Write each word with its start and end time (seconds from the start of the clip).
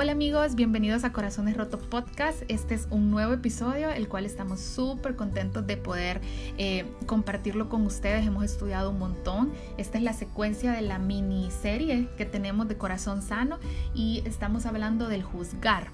Hola 0.00 0.12
amigos, 0.12 0.54
bienvenidos 0.54 1.04
a 1.04 1.12
Corazones 1.12 1.58
Roto 1.58 1.78
Podcast. 1.78 2.44
Este 2.48 2.74
es 2.74 2.88
un 2.90 3.10
nuevo 3.10 3.34
episodio, 3.34 3.90
el 3.90 4.08
cual 4.08 4.24
estamos 4.24 4.58
súper 4.58 5.14
contentos 5.14 5.66
de 5.66 5.76
poder 5.76 6.22
eh, 6.56 6.86
compartirlo 7.04 7.68
con 7.68 7.84
ustedes. 7.84 8.26
Hemos 8.26 8.44
estudiado 8.44 8.88
un 8.88 8.98
montón. 8.98 9.52
Esta 9.76 9.98
es 9.98 10.04
la 10.04 10.14
secuencia 10.14 10.72
de 10.72 10.80
la 10.80 10.98
miniserie 10.98 12.08
que 12.16 12.24
tenemos 12.24 12.66
de 12.66 12.78
Corazón 12.78 13.20
Sano 13.20 13.58
y 13.92 14.22
estamos 14.24 14.64
hablando 14.64 15.06
del 15.06 15.22
juzgar. 15.22 15.88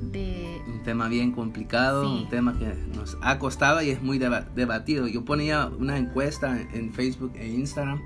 De... 0.00 0.58
Un 0.66 0.82
tema 0.82 1.08
bien 1.08 1.32
complicado, 1.32 2.10
un 2.10 2.30
tema 2.30 2.58
que 2.58 2.72
nos 2.96 3.18
ha 3.20 3.38
costado 3.38 3.82
y 3.82 3.90
es 3.90 4.00
muy 4.00 4.18
debatido. 4.18 5.08
Yo 5.08 5.26
ponía 5.26 5.66
una 5.66 5.98
encuesta 5.98 6.58
en 6.72 6.90
Facebook 6.94 7.32
e 7.34 7.48
Instagram 7.48 8.00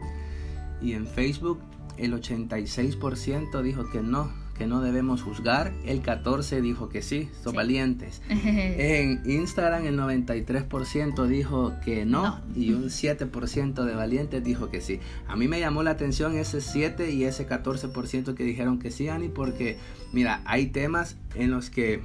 y 0.83 0.95
en 0.95 1.07
Facebook 1.07 1.61
el 1.99 2.15
86% 2.15 3.63
dijo 3.63 3.89
que 3.91 4.01
no, 4.01 4.40
que 4.61 4.67
no 4.67 4.83
debemos 4.83 5.23
juzgar, 5.23 5.73
el 5.87 6.03
14 6.03 6.61
dijo 6.61 6.91
que 6.91 7.01
sí, 7.01 7.31
son 7.43 7.55
valientes. 7.55 8.21
en 8.29 9.23
Instagram 9.25 9.87
el 9.87 9.99
93% 9.99 11.25
dijo 11.25 11.73
que 11.83 12.05
no, 12.05 12.43
y 12.55 12.75
un 12.75 12.91
7% 12.91 13.85
de 13.85 13.95
valientes 13.95 14.45
dijo 14.45 14.69
que 14.69 14.83
sí. 14.83 15.01
A 15.27 15.35
mí 15.35 15.49
me 15.49 15.61
llamó 15.61 15.83
la 15.83 15.93
atención 15.93 16.37
ese 16.37 16.61
7 16.61 17.11
y 17.11 17.25
ese 17.25 17.49
14% 17.49 18.35
que 18.35 18.45
dijeron 18.45 18.79
que 18.79 18.91
sí, 18.91 19.09
Ani, 19.09 19.31
porque 19.31 19.79
mira, 20.13 20.43
hay 20.45 20.67
temas 20.67 21.17
en 21.37 21.51
los 21.51 21.71
que 21.71 22.03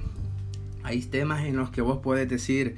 hay 0.84 1.02
temas 1.02 1.44
en 1.44 1.58
los 1.58 1.72
que 1.72 1.82
vos 1.82 2.00
puedes 2.02 2.30
decir 2.30 2.78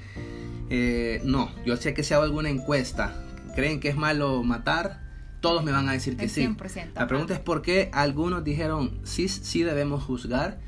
eh, 0.72 1.22
no, 1.24 1.52
yo 1.68 1.78
sé 1.78 1.94
que 1.94 2.02
si 2.02 2.16
hago 2.16 2.24
alguna 2.24 2.50
encuesta, 2.50 3.14
creen 3.54 3.80
que 3.80 3.90
es 3.90 3.96
malo 3.96 4.42
matar, 4.42 5.02
todos 5.40 5.64
me 5.64 5.72
van 5.72 5.88
a 5.90 5.94
decir 5.94 6.18
que 6.18 6.30
sí. 6.30 6.56
La 6.96 7.08
pregunta 7.08 7.34
es 7.34 7.40
por 7.40 7.62
qué 7.62 7.90
algunos 7.94 8.44
dijeron 8.44 9.00
sí, 9.04 9.28
sí 9.28 9.64
debemos 9.64 10.04
juzgar 10.04 10.60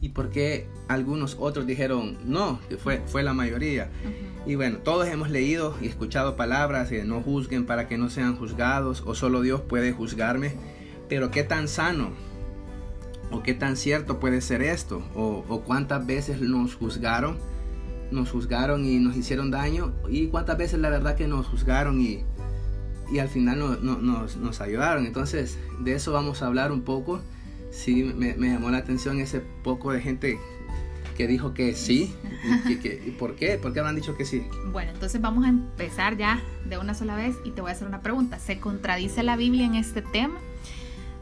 y 0.00 0.10
por 0.10 0.30
qué 0.30 0.68
algunos 0.86 1.36
otros 1.40 1.66
dijeron 1.66 2.18
no, 2.24 2.60
que 2.68 2.76
fue, 2.76 3.02
fue 3.06 3.22
la 3.22 3.32
mayoría. 3.32 3.90
Y 4.46 4.54
bueno, 4.54 4.78
todos 4.78 5.08
hemos 5.08 5.30
leído 5.30 5.76
y 5.80 5.86
escuchado 5.86 6.36
palabras 6.36 6.90
de 6.90 7.04
no 7.04 7.20
juzguen 7.20 7.66
para 7.66 7.88
que 7.88 7.98
no 7.98 8.10
sean 8.10 8.36
juzgados 8.36 9.02
o 9.06 9.14
solo 9.14 9.40
Dios 9.40 9.60
puede 9.62 9.92
juzgarme. 9.92 10.54
Pero 11.08 11.30
qué 11.30 11.42
tan 11.42 11.68
sano 11.68 12.10
o 13.30 13.42
qué 13.42 13.54
tan 13.54 13.76
cierto 13.76 14.20
puede 14.20 14.40
ser 14.40 14.62
esto 14.62 15.02
o, 15.14 15.44
o 15.48 15.60
cuántas 15.62 16.06
veces 16.06 16.40
nos 16.40 16.74
juzgaron, 16.74 17.38
nos 18.10 18.30
juzgaron 18.30 18.84
y 18.84 18.98
nos 18.98 19.16
hicieron 19.16 19.50
daño 19.50 19.94
y 20.08 20.28
cuántas 20.28 20.58
veces 20.58 20.80
la 20.80 20.90
verdad 20.90 21.16
que 21.16 21.26
nos 21.26 21.46
juzgaron 21.46 22.00
y 22.00 22.24
y 23.10 23.18
al 23.18 23.28
final 23.28 23.58
nos, 23.58 24.60
ayudaron. 24.60 25.06
Entonces, 25.06 25.58
de 25.80 25.94
eso 25.94 26.12
vamos 26.12 26.42
a 26.42 26.46
hablar 26.46 26.72
un 26.72 26.82
poco. 26.82 27.20
Sí, 27.70 28.02
me, 28.02 28.34
llamó 28.34 28.70
la 28.70 28.78
atención 28.78 29.20
ese 29.20 29.40
poco 29.62 29.92
de 29.92 30.00
gente 30.00 30.38
que 31.16 31.26
dijo 31.26 31.54
que 31.54 31.74
sí. 31.74 32.14
Y, 32.68 33.10
por 33.12 33.34
qué? 33.34 33.58
¿Por 33.58 33.72
qué 33.72 33.80
habrán 33.80 33.96
dicho 33.96 34.16
que 34.16 34.24
sí? 34.24 34.46
Bueno, 34.72 34.92
entonces 34.92 35.20
vamos 35.20 35.44
a 35.44 35.48
empezar 35.48 36.16
ya 36.16 36.40
de 36.68 36.78
una 36.78 36.94
sola 36.94 37.16
vez 37.16 37.36
y 37.44 37.50
te 37.50 37.60
voy 37.60 37.70
a 37.70 37.72
hacer 37.72 37.88
una 37.88 38.00
pregunta. 38.00 38.38
¿Se 38.38 38.60
contradice 38.60 39.22
la 39.22 39.36
Biblia 39.36 39.66
en 39.66 39.74
este 39.74 40.02
tema? 40.02 40.38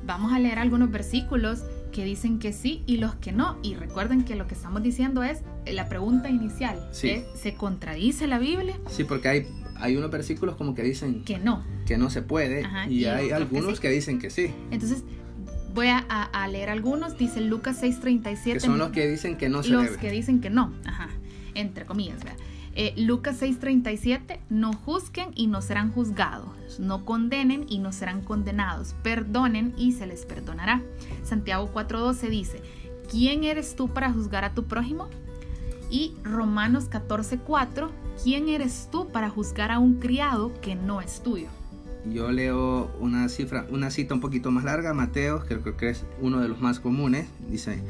Vamos 0.04 0.32
a 0.32 0.38
leer 0.38 0.58
algunos 0.58 0.90
versículos 0.90 1.64
que 1.92 2.04
dicen 2.04 2.38
que 2.38 2.52
sí 2.52 2.82
y 2.86 2.98
los 2.98 3.14
que 3.14 3.32
no. 3.32 3.58
Y 3.62 3.74
recuerden 3.74 4.24
que 4.24 4.36
lo 4.36 4.46
que 4.46 4.54
estamos 4.54 4.82
diciendo 4.82 5.22
es 5.22 5.40
la 5.66 5.88
pregunta 5.88 6.28
inicial. 6.28 6.88
Sí. 6.92 7.24
¿Se 7.34 7.54
contradice 7.54 8.26
la 8.26 8.38
Biblia? 8.38 8.78
Sí, 8.90 9.04
porque 9.04 9.28
hay 9.28 9.46
hay 9.80 9.96
unos 9.96 10.10
versículos 10.10 10.56
como 10.56 10.74
que 10.74 10.82
dicen 10.82 11.24
que 11.24 11.38
no, 11.38 11.64
que 11.86 11.98
no 11.98 12.10
se 12.10 12.22
puede 12.22 12.62
y, 12.88 13.04
hay 13.04 13.30
algunos 13.30 13.80
que, 13.80 13.90
dicen 13.90 14.18
que 14.18 14.30
sí. 14.30 14.50
Entonces, 14.70 15.04
voy 15.74 15.88
a, 15.88 16.48
leer 16.48 16.70
algunos, 16.70 17.18
dice 17.18 17.40
Lucas 17.40 17.82
6:37. 17.82 18.52
Que 18.54 18.60
son 18.60 18.78
los 18.78 18.90
que 18.90 19.08
dicen 19.08 19.36
que 19.36 19.48
no 19.48 19.62
se 19.62 19.70
Los 19.70 19.96
que 19.96 20.10
dicen 20.10 20.40
que 20.40 20.50
no, 20.50 20.72
ajá, 20.84 21.08
entre 21.54 21.84
comillas, 21.84 22.18
¿verdad? 22.24 22.38
Eh, 22.78 22.92
Lucas 22.96 23.40
6:37, 23.40 24.40
no 24.50 24.72
juzguen 24.72 25.30
y 25.34 25.46
no 25.46 25.62
serán 25.62 25.92
juzgados, 25.92 26.78
no 26.78 27.04
condenen 27.06 27.64
y 27.68 27.78
no 27.78 27.90
serán 27.92 28.22
condenados, 28.22 28.94
perdonen 29.02 29.72
y 29.78 29.92
se 29.92 30.06
les 30.06 30.26
perdonará. 30.26 30.82
Santiago 31.24 31.70
4:12 31.72 32.28
dice, 32.28 32.62
¿quién 33.10 33.44
eres 33.44 33.76
tú 33.76 33.88
para 33.88 34.12
juzgar 34.12 34.44
a 34.44 34.52
tu 34.52 34.64
prójimo? 34.64 35.08
Y 35.90 36.14
Romanos 36.22 36.90
14:4, 36.90 37.90
¿quién 38.22 38.48
eres 38.48 38.88
tú 38.90 39.08
para 39.10 39.30
juzgar 39.30 39.70
a 39.70 39.78
un 39.78 39.94
criado 39.94 40.52
que 40.60 40.74
no 40.74 41.00
es 41.00 41.22
tuyo? 41.22 41.48
Yo 42.12 42.30
leo 42.30 42.90
una 43.00 43.28
cifra, 43.28 43.66
una 43.70 43.90
cita 43.90 44.14
un 44.14 44.20
poquito 44.20 44.50
más 44.50 44.64
larga, 44.64 44.94
Mateo, 44.94 45.40
que 45.40 45.58
creo 45.58 45.76
que 45.76 45.90
es 45.90 46.04
uno 46.20 46.40
de 46.40 46.48
los 46.48 46.60
más 46.60 46.78
comunes, 46.78 47.26
dice 47.50 47.82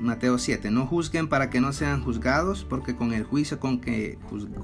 Mateo 0.00 0.36
7, 0.36 0.70
no 0.70 0.86
juzguen 0.86 1.28
para 1.28 1.48
que 1.48 1.60
no 1.60 1.72
sean 1.72 2.02
juzgados, 2.02 2.66
porque 2.68 2.94
con 2.94 3.12
el 3.12 3.24
juicio 3.24 3.58
con 3.58 3.80
que 3.80 4.18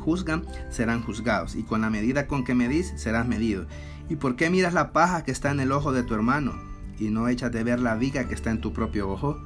juzgan 0.04 0.44
serán 0.70 1.02
juzgados, 1.02 1.54
y 1.54 1.62
con 1.62 1.80
la 1.80 1.90
medida 1.90 2.26
con 2.26 2.44
que 2.44 2.54
medís 2.54 2.92
serás 2.96 3.26
medido. 3.26 3.66
¿Y 4.10 4.16
por 4.16 4.36
qué 4.36 4.50
miras 4.50 4.74
la 4.74 4.92
paja 4.92 5.24
que 5.24 5.30
está 5.30 5.50
en 5.50 5.60
el 5.60 5.72
ojo 5.72 5.92
de 5.92 6.02
tu 6.02 6.14
hermano, 6.14 6.52
y 6.98 7.08
no 7.08 7.28
echas 7.28 7.52
de 7.52 7.64
ver 7.64 7.80
la 7.80 7.94
viga 7.94 8.28
que 8.28 8.34
está 8.34 8.50
en 8.50 8.60
tu 8.60 8.72
propio 8.72 9.08
ojo? 9.08 9.38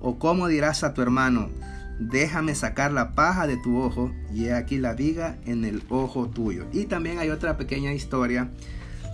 ¿O 0.00 0.18
cómo 0.18 0.48
dirás 0.48 0.82
a 0.82 0.94
tu 0.94 1.02
hermano, 1.02 1.50
déjame 1.98 2.54
sacar 2.54 2.92
la 2.92 3.14
paja 3.14 3.46
de 3.46 3.56
tu 3.56 3.78
ojo 3.78 4.12
y 4.32 4.46
he 4.46 4.54
aquí 4.54 4.78
la 4.78 4.94
viga 4.94 5.38
en 5.46 5.64
el 5.64 5.82
ojo 5.88 6.28
tuyo. 6.28 6.66
Y 6.72 6.84
también 6.84 7.18
hay 7.18 7.30
otra 7.30 7.56
pequeña 7.56 7.92
historia 7.92 8.50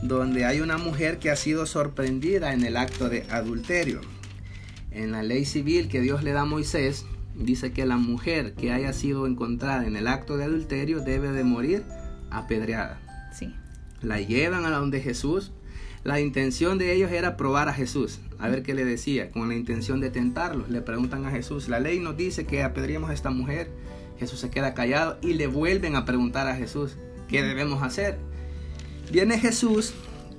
donde 0.03 0.45
hay 0.45 0.61
una 0.61 0.79
mujer 0.79 1.19
que 1.19 1.31
ha 1.31 1.37
sido 1.37 1.67
sorprendida 1.67 2.55
en 2.55 2.65
el 2.65 2.77
acto 2.77 3.09
de 3.09 3.27
adulterio. 3.31 4.01
En 4.91 5.13
la 5.13 5.23
ley 5.23 5.45
civil 5.45 5.89
que 5.89 6.01
Dios 6.01 6.23
le 6.23 6.33
da 6.33 6.43
a 6.43 6.47
Moisés, 6.47 7.05
dice 7.35 7.73
que 7.73 7.87
la 7.87 7.97
mujer 7.97 8.55
que 8.55 8.73
haya 8.73 8.93
sido 8.93 9.27
encontrada 9.27 9.87
en 9.87 9.97
el 9.97 10.09
acto 10.09 10.37
de 10.37 10.45
adulterio 10.45 11.01
debe 11.01 11.31
de 11.33 11.45
morir 11.45 11.85
apedreada. 12.31 12.99
Sí. 13.33 13.55
La 14.03 14.21
llevan 14.21 14.65
a 14.65 14.71
donde 14.71 15.01
Jesús 15.01 15.53
la 16.03 16.21
intención 16.21 16.79
de 16.79 16.93
ellos 16.95 17.13
era 17.13 17.37
probar 17.37 17.69
a 17.69 17.75
Jesús, 17.75 18.21
a 18.39 18.49
ver 18.49 18.63
qué 18.63 18.75
le 18.75 18.85
decía, 18.85 19.31
con 19.31 19.49
la 19.49 19.55
intención 19.55 20.01
de 20.01 20.11
tentarlo. 20.11 20.65
Le 20.69 20.81
preguntan 20.81 21.27
a 21.27 21.31
Jesús, 21.31 21.69
la 21.69 21.79
ley 21.79 22.01
nos 22.01 22.17
dice 22.17 22.47
que 22.47 22.63
apedríamos 22.63 23.11
a 23.11 23.13
esta 23.15 23.31
mujer. 23.31 23.71
Jesús 24.19 24.41
se 24.41 24.51
queda 24.51 24.75
callado 24.75 25.19
y 25.21 25.35
le 25.35 25.47
vuelven 25.47 25.97
a 25.97 26.05
preguntar 26.05 26.49
a 26.49 26.57
Jesús, 26.57 26.97
¿qué 27.29 27.43
debemos 27.43 27.83
hacer? 27.83 28.19
Viene 29.13 29.39
Jesús 29.39 29.93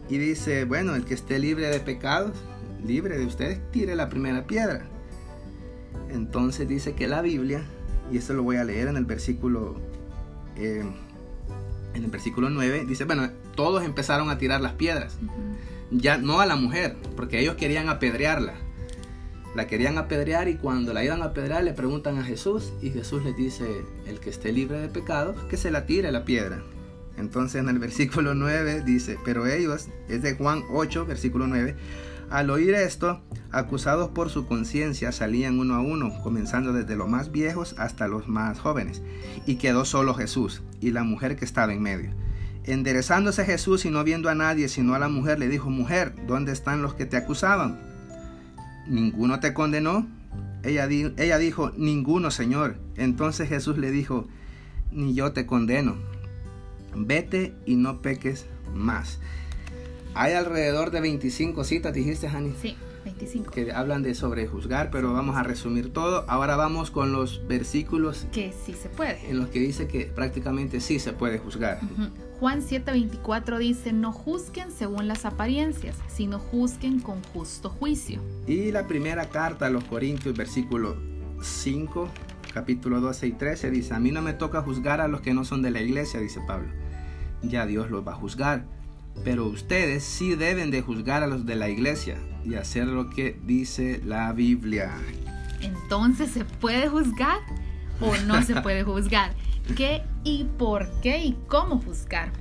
y 0.09 0.17
dice, 0.17 0.65
bueno, 0.65 0.95
el 0.95 1.05
que 1.05 1.13
esté 1.13 1.37
libre 1.37 1.67
de 1.67 1.79
pecados, 1.79 2.35
libre 2.85 3.17
de 3.17 3.25
ustedes, 3.25 3.59
tire 3.71 3.95
la 3.95 4.09
primera 4.09 4.47
piedra. 4.47 4.87
Entonces 6.09 6.67
dice 6.67 6.93
que 6.93 7.07
la 7.07 7.21
Biblia, 7.21 7.63
y 8.11 8.17
esto 8.17 8.33
lo 8.33 8.43
voy 8.43 8.57
a 8.57 8.63
leer 8.63 8.87
en 8.87 8.97
el 8.97 9.05
versículo 9.05 9.79
eh, 10.57 10.83
en 11.93 12.03
el 12.03 12.09
versículo 12.09 12.49
9, 12.49 12.85
dice, 12.87 13.05
bueno, 13.05 13.29
todos 13.55 13.83
empezaron 13.83 14.29
a 14.29 14.37
tirar 14.37 14.61
las 14.61 14.73
piedras. 14.73 15.17
Ya 15.91 16.17
no 16.17 16.39
a 16.39 16.45
la 16.45 16.55
mujer, 16.55 16.95
porque 17.15 17.39
ellos 17.39 17.55
querían 17.55 17.89
apedrearla. 17.89 18.53
La 19.55 19.67
querían 19.67 19.97
apedrear 19.97 20.47
y 20.47 20.55
cuando 20.55 20.93
la 20.93 21.03
iban 21.03 21.21
a 21.21 21.25
apedrear 21.25 21.63
le 21.63 21.73
preguntan 21.73 22.17
a 22.17 22.23
Jesús 22.23 22.71
y 22.81 22.89
Jesús 22.89 23.23
les 23.25 23.35
dice, 23.35 23.65
el 24.05 24.19
que 24.21 24.29
esté 24.29 24.53
libre 24.53 24.79
de 24.79 24.87
pecado, 24.87 25.35
que 25.49 25.57
se 25.57 25.71
la 25.71 25.85
tire 25.85 26.11
la 26.11 26.23
piedra. 26.23 26.63
Entonces 27.17 27.61
en 27.61 27.67
el 27.67 27.79
versículo 27.79 28.33
9 28.33 28.83
dice, 28.85 29.17
pero 29.25 29.47
ellos, 29.47 29.89
es 30.07 30.21
de 30.21 30.35
Juan 30.35 30.63
8, 30.71 31.05
versículo 31.05 31.47
9, 31.47 31.75
al 32.31 32.49
oír 32.49 32.73
esto, 32.75 33.19
acusados 33.51 34.09
por 34.11 34.29
su 34.29 34.47
conciencia, 34.47 35.11
salían 35.11 35.59
uno 35.59 35.75
a 35.75 35.81
uno, 35.81 36.13
comenzando 36.23 36.71
desde 36.71 36.95
los 36.95 37.09
más 37.09 37.33
viejos 37.33 37.75
hasta 37.77 38.07
los 38.07 38.29
más 38.29 38.57
jóvenes, 38.57 39.01
y 39.45 39.55
quedó 39.55 39.83
solo 39.83 40.13
Jesús 40.13 40.61
y 40.79 40.91
la 40.91 41.03
mujer 41.03 41.35
que 41.35 41.43
estaba 41.43 41.73
en 41.73 41.81
medio. 41.81 42.11
Enderezándose 42.63 43.43
Jesús 43.45 43.85
y 43.85 43.89
no 43.89 44.03
viendo 44.03 44.29
a 44.29 44.35
nadie 44.35 44.67
sino 44.69 44.93
a 44.93 44.99
la 44.99 45.09
mujer, 45.09 45.39
le 45.39 45.47
dijo, 45.47 45.69
mujer, 45.69 46.13
¿dónde 46.27 46.51
están 46.51 46.81
los 46.81 46.93
que 46.93 47.05
te 47.05 47.17
acusaban? 47.17 47.79
¿Ninguno 48.87 49.39
te 49.39 49.53
condenó? 49.53 50.07
Ella, 50.63 50.87
ella 50.87 51.37
dijo, 51.37 51.71
ninguno, 51.75 52.29
Señor. 52.29 52.77
Entonces 52.95 53.49
Jesús 53.49 53.77
le 53.77 53.89
dijo, 53.89 54.27
ni 54.91 55.13
yo 55.13 55.31
te 55.31 55.45
condeno. 55.45 55.95
Vete 56.95 57.55
y 57.65 57.75
no 57.75 58.01
peques 58.01 58.45
más. 58.75 59.19
Hay 60.13 60.33
alrededor 60.33 60.91
de 60.91 61.01
25 61.01 61.63
citas, 61.63 61.93
dijiste, 61.93 62.27
Hani. 62.27 62.53
Sí, 62.61 62.75
25. 63.05 63.51
Que 63.51 63.71
hablan 63.71 64.03
de 64.03 64.13
sobre 64.13 64.45
juzgar, 64.45 64.91
pero 64.91 65.13
vamos 65.13 65.37
a 65.37 65.43
resumir 65.43 65.93
todo. 65.93 66.25
Ahora 66.27 66.55
vamos 66.55 66.91
con 66.91 67.11
los 67.11 67.47
versículos. 67.47 68.27
Que 68.31 68.53
sí 68.65 68.73
se 68.73 68.89
puede. 68.89 69.29
En 69.29 69.39
los 69.39 69.49
que 69.49 69.59
dice 69.59 69.87
que 69.87 70.05
prácticamente 70.05 70.81
sí 70.81 70.99
se 70.99 71.13
puede 71.13 71.39
juzgar. 71.39 71.79
Juan 72.41 72.61
7:24 72.61 73.59
dice, 73.59 73.93
no 73.93 74.11
juzguen 74.11 74.71
según 74.71 75.07
las 75.07 75.25
apariencias, 75.25 75.95
sino 76.07 76.39
juzguen 76.39 76.99
con 76.99 77.23
justo 77.23 77.69
juicio. 77.69 78.19
Y 78.47 78.71
la 78.71 78.87
primera 78.87 79.29
carta 79.29 79.67
a 79.67 79.69
los 79.69 79.83
Corintios, 79.83 80.35
versículo 80.35 80.97
5, 81.41 82.09
capítulo 82.53 82.99
12 82.99 83.27
y 83.27 83.31
13, 83.31 83.71
dice, 83.71 83.93
a 83.93 83.99
mí 83.99 84.11
no 84.11 84.23
me 84.23 84.33
toca 84.33 84.61
juzgar 84.61 85.01
a 85.01 85.07
los 85.07 85.21
que 85.21 85.33
no 85.33 85.45
son 85.45 85.61
de 85.61 85.69
la 85.69 85.81
iglesia, 85.81 86.19
dice 86.19 86.41
Pablo. 86.45 86.67
Ya 87.43 87.67
Dios 87.67 87.89
los 87.89 88.05
va 88.05 88.13
a 88.13 88.15
juzgar 88.15 88.65
pero 89.23 89.45
ustedes 89.45 90.03
sí 90.03 90.35
deben 90.35 90.71
de 90.71 90.81
juzgar 90.81 91.23
a 91.23 91.27
los 91.27 91.45
de 91.45 91.55
la 91.55 91.69
iglesia 91.69 92.17
y 92.43 92.55
hacer 92.55 92.87
lo 92.87 93.09
que 93.09 93.39
dice 93.43 94.01
la 94.03 94.31
Biblia. 94.33 94.91
Entonces, 95.61 96.31
¿se 96.31 96.43
puede 96.43 96.87
juzgar 96.87 97.39
o 97.99 98.15
no 98.25 98.41
se 98.41 98.59
puede 98.61 98.83
juzgar? 98.83 99.31
¿Qué 99.75 100.03
y 100.23 100.45
por 100.57 100.89
qué 101.01 101.23
y 101.23 101.37
cómo 101.47 101.79
juzgar? 101.81 102.31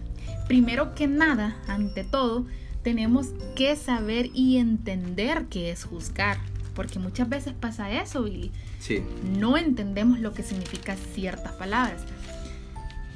Primero 0.47 0.95
que 0.95 1.07
nada, 1.07 1.57
ante 1.69 2.03
todo, 2.05 2.47
tenemos 2.83 3.29
que 3.55 3.77
saber 3.77 4.31
y 4.35 4.57
entender 4.57 5.47
qué 5.51 5.71
es 5.71 5.85
juzgar. 5.85 6.39
Porque 6.75 6.99
muchas 6.99 7.29
veces 7.29 7.53
pasa 7.53 7.91
eso, 7.91 8.23
Billy. 8.23 8.51
Sí. 8.79 9.03
No 9.39 9.57
entendemos 9.57 10.19
lo 10.21 10.33
que 10.33 10.43
significan 10.43 10.97
ciertas 11.15 11.53
palabras. 11.53 12.03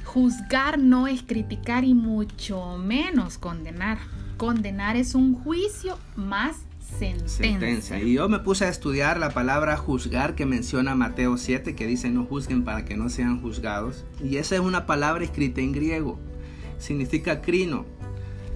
Juzgar 0.03 0.77
no 0.79 1.07
es 1.07 1.23
criticar 1.23 1.83
y 1.83 1.93
mucho 1.93 2.77
menos 2.77 3.37
condenar. 3.37 3.97
Condenar 4.37 4.95
es 4.95 5.15
un 5.15 5.35
juicio 5.35 5.97
más 6.15 6.57
sentencia. 7.25 7.99
Y 7.99 8.13
yo 8.13 8.29
me 8.29 8.39
puse 8.39 8.65
a 8.65 8.69
estudiar 8.69 9.19
la 9.19 9.31
palabra 9.31 9.77
juzgar 9.77 10.35
que 10.35 10.45
menciona 10.45 10.95
Mateo 10.95 11.37
7, 11.37 11.75
que 11.75 11.87
dice 11.87 12.09
no 12.09 12.25
juzguen 12.25 12.63
para 12.63 12.85
que 12.85 12.95
no 12.95 13.09
sean 13.09 13.41
juzgados. 13.41 14.05
Y 14.23 14.37
esa 14.37 14.55
es 14.55 14.61
una 14.61 14.85
palabra 14.85 15.23
escrita 15.23 15.61
en 15.61 15.71
griego. 15.71 16.19
Significa 16.79 17.41
crino. 17.41 17.85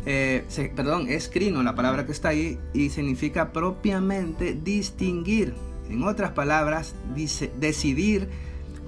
Eh, 0.06 0.46
perdón, 0.76 1.08
es 1.10 1.30
crino 1.30 1.62
la 1.62 1.76
palabra 1.76 2.06
que 2.06 2.12
está 2.12 2.30
ahí 2.30 2.58
y 2.74 2.90
significa 2.90 3.52
propiamente 3.52 4.54
distinguir. 4.54 5.54
En 5.90 6.04
otras 6.04 6.32
palabras, 6.32 6.96
dice 7.16 7.52
decidir, 7.60 8.30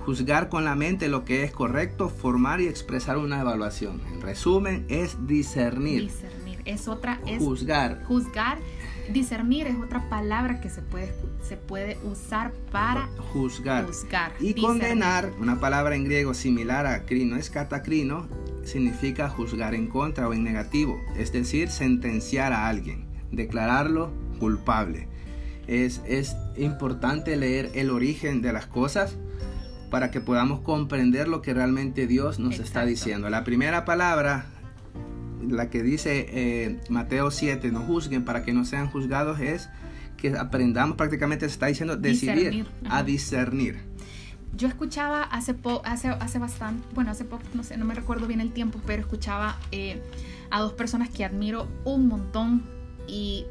juzgar 0.06 0.50
con 0.50 0.66
la 0.66 0.76
mente 0.76 1.10
lo 1.10 1.26
que 1.26 1.44
es 1.44 1.52
correcto, 1.52 2.10
formar 2.10 2.62
y 2.62 2.68
expresar 2.68 3.18
una 3.18 3.42
evaluación. 3.42 4.02
En 4.14 4.22
resumen, 4.22 4.86
es 4.88 5.28
discernir. 5.28 6.04
Discernir. 6.04 6.62
Es 6.66 6.88
otra. 6.88 7.20
Es 7.26 7.40
juzgar. 7.40 8.04
Juzgar 8.04 8.60
Discernir 9.12 9.68
es 9.68 9.76
otra 9.76 10.10
palabra 10.10 10.62
que 10.62 10.70
se 10.70 10.82
puede, 10.82 11.14
se 11.44 11.58
puede 11.58 11.98
usar 12.04 12.54
para 12.72 13.08
juzgar. 13.34 13.86
juzgar 13.86 14.34
y 14.40 14.54
condenar, 14.54 15.32
una 15.40 15.60
palabra 15.60 15.96
en 15.96 16.06
griego 16.06 16.34
similar 16.34 16.86
a 16.86 17.06
crino, 17.06 17.36
es 17.36 17.50
catacrino, 17.50 18.30
significa 18.64 19.28
juzgar 19.28 19.76
en 19.76 19.88
contra 19.88 20.30
o 20.30 20.34
en 20.34 20.44
negativo, 20.44 20.98
es 21.18 21.34
decir, 21.34 21.70
sentenciar 21.70 22.54
a 22.54 22.68
alguien, 22.68 23.06
declararlo 23.32 24.14
culpable. 24.40 25.10
Es, 25.68 26.02
es 26.06 26.38
importante 26.56 27.36
leer 27.36 27.72
el 27.76 27.90
origen 27.90 28.42
de 28.42 28.54
las 28.54 28.66
cosas 28.66 29.18
para 29.90 30.10
que 30.10 30.22
podamos 30.22 30.62
comprender 30.62 31.28
lo 31.28 31.42
que 31.42 31.54
realmente 31.54 32.08
Dios 32.08 32.40
nos 32.40 32.60
está 32.60 32.86
diciendo. 32.86 33.30
La 33.30 33.44
primera 33.44 33.84
palabra 33.84 34.46
la 35.52 35.70
que 35.70 35.84
dice 35.84 36.26
eh, 36.30 36.80
Mateo 36.90 37.32
7, 37.32 37.72
no 37.72 37.82
juzguen 37.82 38.26
para 38.26 38.44
que 38.44 38.54
no 38.54 38.66
sean 38.66 38.88
juzgados, 38.88 39.40
es 39.40 39.70
que 40.18 40.38
aprendamos 40.38 40.98
prácticamente, 40.98 41.48
se 41.48 41.54
está 41.54 41.68
diciendo 41.68 41.98
decidir, 41.98 42.68
a 42.90 43.04
discernir. 43.04 43.80
Yo 44.56 44.68
escuchaba 44.68 45.24
hace, 45.24 45.56
hace, 45.84 46.10
hace 46.10 46.40
bastante, 46.40 46.88
bueno, 46.94 47.12
hace 47.12 47.26
poco, 47.26 47.44
no 47.54 47.64
sé, 47.64 47.78
no 47.78 47.86
me 47.86 47.96
recuerdo 47.96 48.28
bien 48.28 48.42
el 48.42 48.52
tiempo, 48.52 48.80
pero 48.86 49.02
escuchaba 49.02 49.58
eh, 49.72 50.02
a 50.50 50.60
dos 50.60 50.74
personas 50.74 51.10
que 51.10 51.26
admiro 51.26 51.68
un 51.86 52.08
montón 52.08 52.64
y, 53.08 53.46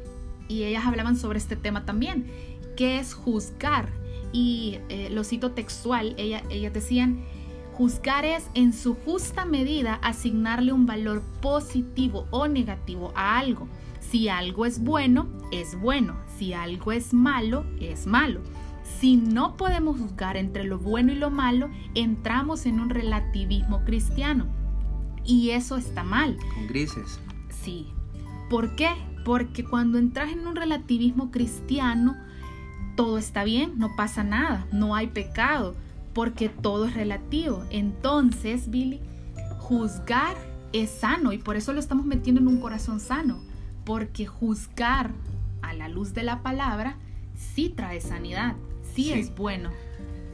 y, 0.47 0.63
ellas 0.63 0.85
hablaban 0.85 1.17
sobre 1.17 1.39
este 1.39 1.55
tema 1.55 1.85
también, 1.85 2.27
que 2.77 2.99
es 2.99 3.13
juzgar. 3.13 3.89
Y 4.31 4.79
eh, 4.87 5.09
lo 5.11 5.23
cito 5.25 5.51
textual, 5.51 6.15
ella, 6.17 6.43
ellas 6.49 6.71
decían, 6.73 7.19
Juzgar 7.81 8.25
es 8.25 8.47
en 8.53 8.73
su 8.73 8.93
justa 8.93 9.43
medida 9.43 9.95
asignarle 10.03 10.71
un 10.71 10.85
valor 10.85 11.23
positivo 11.41 12.27
o 12.29 12.47
negativo 12.47 13.11
a 13.15 13.39
algo. 13.39 13.67
Si 13.99 14.29
algo 14.29 14.67
es 14.67 14.83
bueno, 14.83 15.27
es 15.51 15.73
bueno. 15.81 16.15
Si 16.37 16.53
algo 16.53 16.91
es 16.91 17.11
malo, 17.11 17.65
es 17.79 18.05
malo. 18.05 18.41
Si 18.99 19.15
no 19.15 19.57
podemos 19.57 19.97
juzgar 19.97 20.37
entre 20.37 20.63
lo 20.63 20.77
bueno 20.77 21.11
y 21.11 21.15
lo 21.15 21.31
malo, 21.31 21.71
entramos 21.95 22.67
en 22.67 22.79
un 22.79 22.91
relativismo 22.91 23.83
cristiano. 23.83 24.45
Y 25.25 25.49
eso 25.49 25.75
está 25.75 26.03
mal. 26.03 26.37
Con 26.53 26.67
grises. 26.67 27.19
Sí. 27.49 27.87
¿Por 28.47 28.75
qué? 28.75 28.91
Porque 29.25 29.63
cuando 29.63 29.97
entras 29.97 30.31
en 30.31 30.45
un 30.45 30.55
relativismo 30.55 31.31
cristiano, 31.31 32.15
todo 32.95 33.17
está 33.17 33.43
bien, 33.43 33.79
no 33.79 33.95
pasa 33.95 34.23
nada, 34.23 34.67
no 34.71 34.93
hay 34.93 35.07
pecado 35.07 35.75
porque 36.13 36.49
todo 36.49 36.85
es 36.85 36.93
relativo. 36.93 37.63
Entonces, 37.69 38.69
Billy, 38.69 38.99
juzgar 39.59 40.35
es 40.73 40.89
sano 40.89 41.33
y 41.33 41.37
por 41.37 41.55
eso 41.55 41.73
lo 41.73 41.79
estamos 41.79 42.05
metiendo 42.05 42.41
en 42.41 42.47
un 42.47 42.59
corazón 42.59 42.99
sano, 42.99 43.39
porque 43.85 44.25
juzgar 44.25 45.11
a 45.61 45.73
la 45.73 45.87
luz 45.87 46.13
de 46.13 46.23
la 46.23 46.41
palabra 46.41 46.97
sí 47.35 47.69
trae 47.69 48.01
sanidad, 48.01 48.55
sí, 48.93 49.11
es 49.11 49.33
bueno. 49.35 49.69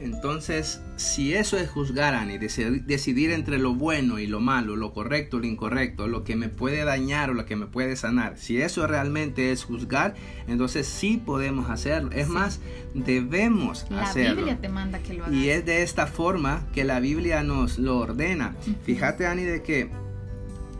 Entonces, 0.00 0.80
si 0.96 1.34
eso 1.34 1.56
es 1.56 1.68
juzgar, 1.68 2.14
Ani, 2.14 2.38
decidir 2.38 3.30
entre 3.30 3.58
lo 3.58 3.74
bueno 3.74 4.18
y 4.18 4.26
lo 4.26 4.40
malo, 4.40 4.76
lo 4.76 4.92
correcto, 4.92 5.38
lo 5.38 5.46
incorrecto, 5.46 6.06
lo 6.06 6.24
que 6.24 6.36
me 6.36 6.48
puede 6.48 6.84
dañar 6.84 7.30
o 7.30 7.34
lo 7.34 7.46
que 7.46 7.56
me 7.56 7.66
puede 7.66 7.96
sanar, 7.96 8.38
si 8.38 8.60
eso 8.60 8.86
realmente 8.86 9.50
es 9.50 9.64
juzgar, 9.64 10.14
entonces 10.46 10.86
sí 10.86 11.20
podemos 11.24 11.68
hacerlo. 11.70 12.10
Es 12.12 12.28
más, 12.28 12.60
debemos 12.94 13.86
hacerlo. 13.90 14.28
La 14.28 14.34
Biblia 14.36 14.60
te 14.60 14.68
manda 14.68 14.98
que 15.00 15.14
lo 15.14 15.24
hagas. 15.24 15.34
Y 15.34 15.50
es 15.50 15.66
de 15.66 15.82
esta 15.82 16.06
forma 16.06 16.66
que 16.72 16.84
la 16.84 17.00
Biblia 17.00 17.42
nos 17.42 17.78
lo 17.78 17.98
ordena. 17.98 18.54
Fíjate, 18.84 19.26
Ani, 19.26 19.42
de 19.42 19.62
que 19.62 19.90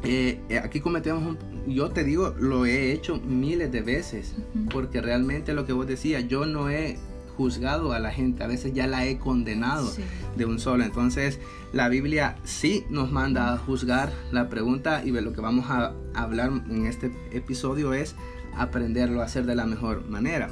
eh, 0.04 0.40
eh, 0.48 0.58
aquí 0.58 0.80
cometemos 0.80 1.24
un, 1.24 1.38
yo 1.66 1.90
te 1.90 2.04
digo, 2.04 2.34
lo 2.38 2.66
he 2.66 2.92
hecho 2.92 3.20
miles 3.20 3.72
de 3.72 3.82
veces, 3.82 4.36
porque 4.70 5.00
realmente 5.00 5.52
lo 5.54 5.66
que 5.66 5.72
vos 5.72 5.86
decías, 5.86 6.26
yo 6.28 6.46
no 6.46 6.70
he 6.70 6.98
juzgado 7.38 7.92
a 7.92 8.00
la 8.00 8.10
gente, 8.10 8.42
a 8.42 8.48
veces 8.48 8.74
ya 8.74 8.88
la 8.88 9.06
he 9.06 9.16
condenado 9.16 9.88
de 10.36 10.44
un 10.44 10.58
solo. 10.58 10.82
Entonces, 10.82 11.38
la 11.72 11.88
Biblia 11.88 12.36
sí 12.42 12.84
nos 12.90 13.12
manda 13.12 13.54
a 13.54 13.58
juzgar. 13.58 14.12
La 14.32 14.48
pregunta 14.48 15.04
y 15.04 15.12
lo 15.12 15.32
que 15.32 15.40
vamos 15.40 15.66
a 15.70 15.94
hablar 16.14 16.50
en 16.68 16.86
este 16.86 17.12
episodio 17.30 17.92
es 17.92 18.16
aprenderlo 18.56 19.22
a 19.22 19.26
hacer 19.26 19.46
de 19.46 19.54
la 19.54 19.66
mejor 19.66 20.04
manera. 20.08 20.50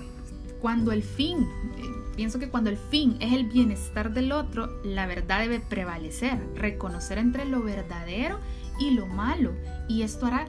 Cuando 0.61 0.93
el 0.93 1.03
fin, 1.03 1.41
eh, 1.41 1.83
pienso 2.15 2.39
que 2.39 2.49
cuando 2.49 2.71
el 2.71 2.77
fin 2.77 3.17
es 3.19 3.33
el 3.33 3.47
bienestar 3.47 4.15
del 4.15 4.31
otro, 4.31 4.81
la 4.85 5.07
verdad 5.07 5.41
debe 5.41 5.59
prevalecer, 5.59 6.39
reconocer 6.55 7.19
entre 7.19 7.47
lo 7.47 7.65
verdadero 7.65 8.39
y 8.79 8.93
lo 8.93 9.07
malo. 9.07 9.51
Y 9.89 10.03
esto 10.03 10.27
hará 10.27 10.47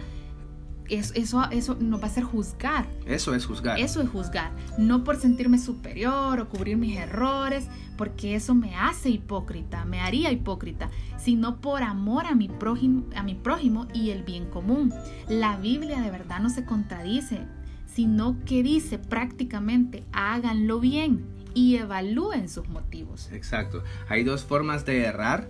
eso, 0.90 1.44
eso 1.52 1.78
nos 1.80 2.00
va 2.00 2.04
a 2.06 2.08
hacer 2.08 2.24
juzgar. 2.24 2.88
Eso 3.06 3.36
es 3.36 3.46
juzgar. 3.46 3.80
Eso 3.80 4.02
es 4.02 4.10
juzgar. 4.10 4.52
No 4.78 5.04
por 5.04 5.18
sentirme 5.18 5.60
superior 5.60 6.40
o 6.40 6.50
cubrir 6.50 6.78
mis 6.78 6.98
errores, 6.98 7.68
porque 7.98 8.36
eso 8.36 8.56
me 8.56 8.76
hace 8.76 9.10
hipócrita, 9.10 9.86
me 9.86 10.00
haría 10.00 10.32
hipócrita, 10.32 10.90
sino 11.18 11.58
por 11.58 11.84
amor 11.84 12.26
a 12.28 12.36
mi 12.36 12.48
prójimo, 12.48 13.06
a 13.16 13.24
mi 13.24 13.36
prójimo 13.36 13.88
y 13.94 14.12
el 14.12 14.24
bien 14.24 14.46
común. 14.46 14.94
La 15.28 15.58
Biblia 15.58 16.02
de 16.02 16.12
verdad 16.12 16.40
no 16.40 16.50
se 16.50 16.64
contradice, 16.64 17.42
sino 17.86 18.38
que 18.46 18.64
dice 18.64 19.00
prácticamente 19.00 20.04
háganlo 20.12 20.80
bien 20.80 21.26
y 21.54 21.78
evalúen 21.78 22.50
sus 22.50 22.68
motivos. 22.70 23.30
Exacto. 23.32 23.84
Hay 24.08 24.24
dos 24.24 24.46
formas 24.46 24.86
de 24.86 25.04
errar. 25.04 25.50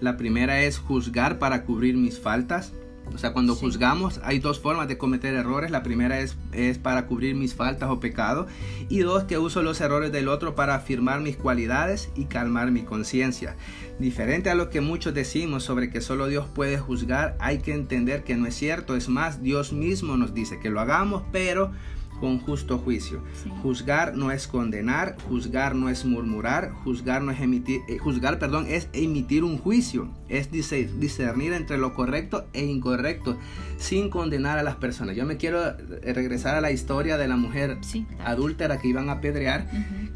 La 0.00 0.16
primera 0.16 0.60
es 0.60 0.78
juzgar 0.78 1.38
para 1.38 1.64
cubrir 1.64 1.96
mis 1.96 2.20
faltas 2.20 2.72
o 3.14 3.18
sea, 3.18 3.32
cuando 3.32 3.54
juzgamos 3.54 4.20
hay 4.22 4.38
dos 4.38 4.60
formas 4.60 4.88
de 4.88 4.98
cometer 4.98 5.34
errores. 5.34 5.70
La 5.70 5.82
primera 5.82 6.20
es, 6.20 6.36
es 6.52 6.78
para 6.78 7.06
cubrir 7.06 7.34
mis 7.34 7.54
faltas 7.54 7.90
o 7.90 8.00
pecados. 8.00 8.48
Y 8.88 9.00
dos, 9.00 9.24
que 9.24 9.38
uso 9.38 9.62
los 9.62 9.80
errores 9.80 10.12
del 10.12 10.28
otro 10.28 10.54
para 10.54 10.74
afirmar 10.74 11.20
mis 11.20 11.36
cualidades 11.36 12.10
y 12.14 12.26
calmar 12.26 12.70
mi 12.70 12.82
conciencia. 12.82 13.56
Diferente 13.98 14.50
a 14.50 14.54
lo 14.54 14.70
que 14.70 14.80
muchos 14.80 15.14
decimos 15.14 15.64
sobre 15.64 15.90
que 15.90 16.00
solo 16.00 16.28
Dios 16.28 16.46
puede 16.46 16.78
juzgar, 16.78 17.36
hay 17.40 17.58
que 17.58 17.74
entender 17.74 18.22
que 18.22 18.36
no 18.36 18.46
es 18.46 18.54
cierto. 18.54 18.94
Es 18.94 19.08
más, 19.08 19.42
Dios 19.42 19.72
mismo 19.72 20.16
nos 20.16 20.34
dice 20.34 20.60
que 20.60 20.70
lo 20.70 20.80
hagamos, 20.80 21.24
pero 21.32 21.72
con 22.20 22.38
justo 22.38 22.78
juicio. 22.78 23.22
Juzgar 23.62 24.16
no 24.16 24.30
es 24.30 24.46
condenar, 24.46 25.16
juzgar 25.28 25.74
no 25.74 25.88
es 25.88 26.04
murmurar, 26.04 26.72
juzgar 26.84 27.22
no 27.22 27.32
es 27.32 27.40
emitir, 27.40 27.80
eh, 27.88 27.98
juzgar, 27.98 28.38
perdón, 28.38 28.66
es 28.68 28.88
emitir 28.92 29.44
un 29.44 29.58
juicio, 29.58 30.10
es 30.28 30.50
discernir 30.50 31.52
entre 31.52 31.78
lo 31.78 31.94
correcto 31.94 32.46
e 32.52 32.64
incorrecto 32.64 33.38
sin 33.76 34.10
condenar 34.10 34.58
a 34.58 34.62
las 34.62 34.76
personas. 34.76 35.16
Yo 35.16 35.24
me 35.24 35.36
quiero 35.36 35.64
eh, 35.66 36.12
regresar 36.12 36.54
a 36.54 36.60
la 36.60 36.72
historia 36.72 37.16
de 37.16 37.28
la 37.28 37.36
mujer 37.36 37.78
adúltera 38.24 38.78
que 38.78 38.88
iban 38.88 39.08
a 39.08 39.12
apedrear. 39.12 39.68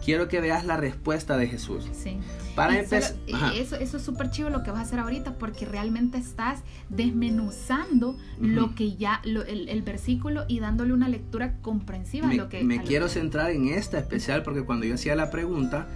Quiero 0.05 0.29
que 0.29 0.41
veas 0.41 0.65
la 0.65 0.77
respuesta 0.77 1.37
de 1.37 1.49
Jesús. 1.49 1.89
Sí. 1.93 2.19
Para 2.55 2.79
empezar, 2.79 3.15
eso, 3.55 3.77
eso 3.77 3.97
es 3.97 4.03
súper 4.03 4.31
chido 4.31 4.51
lo 4.51 4.63
que 4.63 4.71
vas 4.71 4.81
a 4.81 4.83
hacer 4.83 4.99
ahorita 4.99 5.39
porque 5.39 5.65
realmente 5.65 6.19
estás 6.19 6.63
desmenuzando 6.91 8.19
lo 8.39 8.75
que 8.75 8.97
ya, 8.97 9.23
el, 9.25 9.83
versículo 9.83 10.45
y 10.49 10.61
dándole 10.61 10.93
una 10.93 11.09
lectura 11.09 11.57
comprensiva 11.93 12.27
me, 12.27 12.37
lo 12.37 12.49
que... 12.49 12.65
Me 12.65 12.83
quiero 12.83 13.09
centrar 13.09 13.51
en 13.51 13.69
esta 13.69 13.99
especial 13.99 14.43
porque 14.43 14.63
cuando 14.63 14.87
yo 14.87 14.95
hacía 14.95 15.15
la 15.15 15.31
pregunta, 15.31 15.87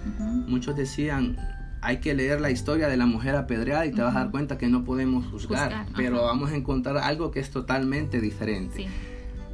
muchos 0.47 0.77
decían, 0.77 1.37
hay 1.81 1.99
que 1.99 2.15
leer 2.15 2.41
la 2.41 2.51
historia 2.51 2.89
de 2.89 2.97
la 2.97 3.07
mujer 3.07 3.35
apedreada 3.35 3.87
y 3.87 3.93
te 3.93 4.03
vas 4.03 4.15
a 4.15 4.21
dar 4.21 4.31
cuenta 4.31 4.59
que 4.59 4.69
no 4.69 4.85
podemos 4.85 5.27
juzgar, 5.27 5.87
pero 5.97 6.23
vamos 6.23 6.51
a 6.51 6.57
encontrar 6.57 6.99
algo 6.99 7.31
que 7.31 7.41
es 7.41 7.51
totalmente 7.51 8.21
diferente. 8.21 8.89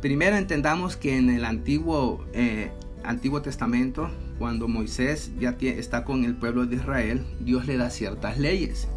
Primero 0.00 0.36
entendamos 0.36 0.96
que 0.96 1.16
en 1.16 1.30
el 1.30 1.44
antiguo, 1.44 2.26
eh, 2.32 2.72
antiguo 3.04 3.40
Testamento, 3.40 4.10
cuando 4.38 4.66
Moisés 4.66 5.30
ya 5.38 5.56
está 5.60 6.04
con 6.04 6.24
el 6.24 6.34
pueblo 6.34 6.66
de 6.66 6.76
Israel, 6.76 7.24
Dios 7.40 7.66
le 7.66 7.76
da 7.76 7.88
ciertas 7.88 8.38
leyes. 8.38 8.88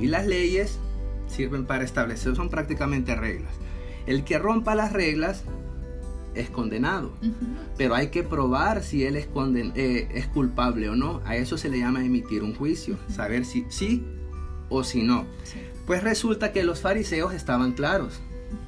Y 0.00 0.06
las 0.06 0.26
leyes 0.26 0.78
sirven 1.26 1.66
para 1.66 1.84
establecer, 1.84 2.34
son 2.34 2.48
prácticamente 2.48 3.14
reglas. 3.14 3.52
El 4.06 4.24
que 4.24 4.38
rompa 4.38 4.74
las 4.74 4.94
reglas 4.94 5.44
es 6.34 6.50
condenado. 6.50 7.12
Pero 7.76 7.94
hay 7.94 8.08
que 8.08 8.22
probar 8.22 8.82
si 8.82 9.04
él 9.04 9.16
es, 9.16 9.28
eh, 9.74 10.08
es 10.14 10.26
culpable 10.26 10.88
o 10.88 10.96
no. 10.96 11.20
A 11.24 11.36
eso 11.36 11.58
se 11.58 11.68
le 11.68 11.78
llama 11.78 12.04
emitir 12.04 12.42
un 12.42 12.54
juicio, 12.54 12.98
saber 13.08 13.44
si 13.44 13.66
sí 13.68 14.04
o 14.68 14.84
si 14.84 15.02
no. 15.02 15.26
Pues 15.86 16.02
resulta 16.02 16.52
que 16.52 16.62
los 16.62 16.80
fariseos 16.80 17.34
estaban 17.34 17.72
claros 17.72 18.20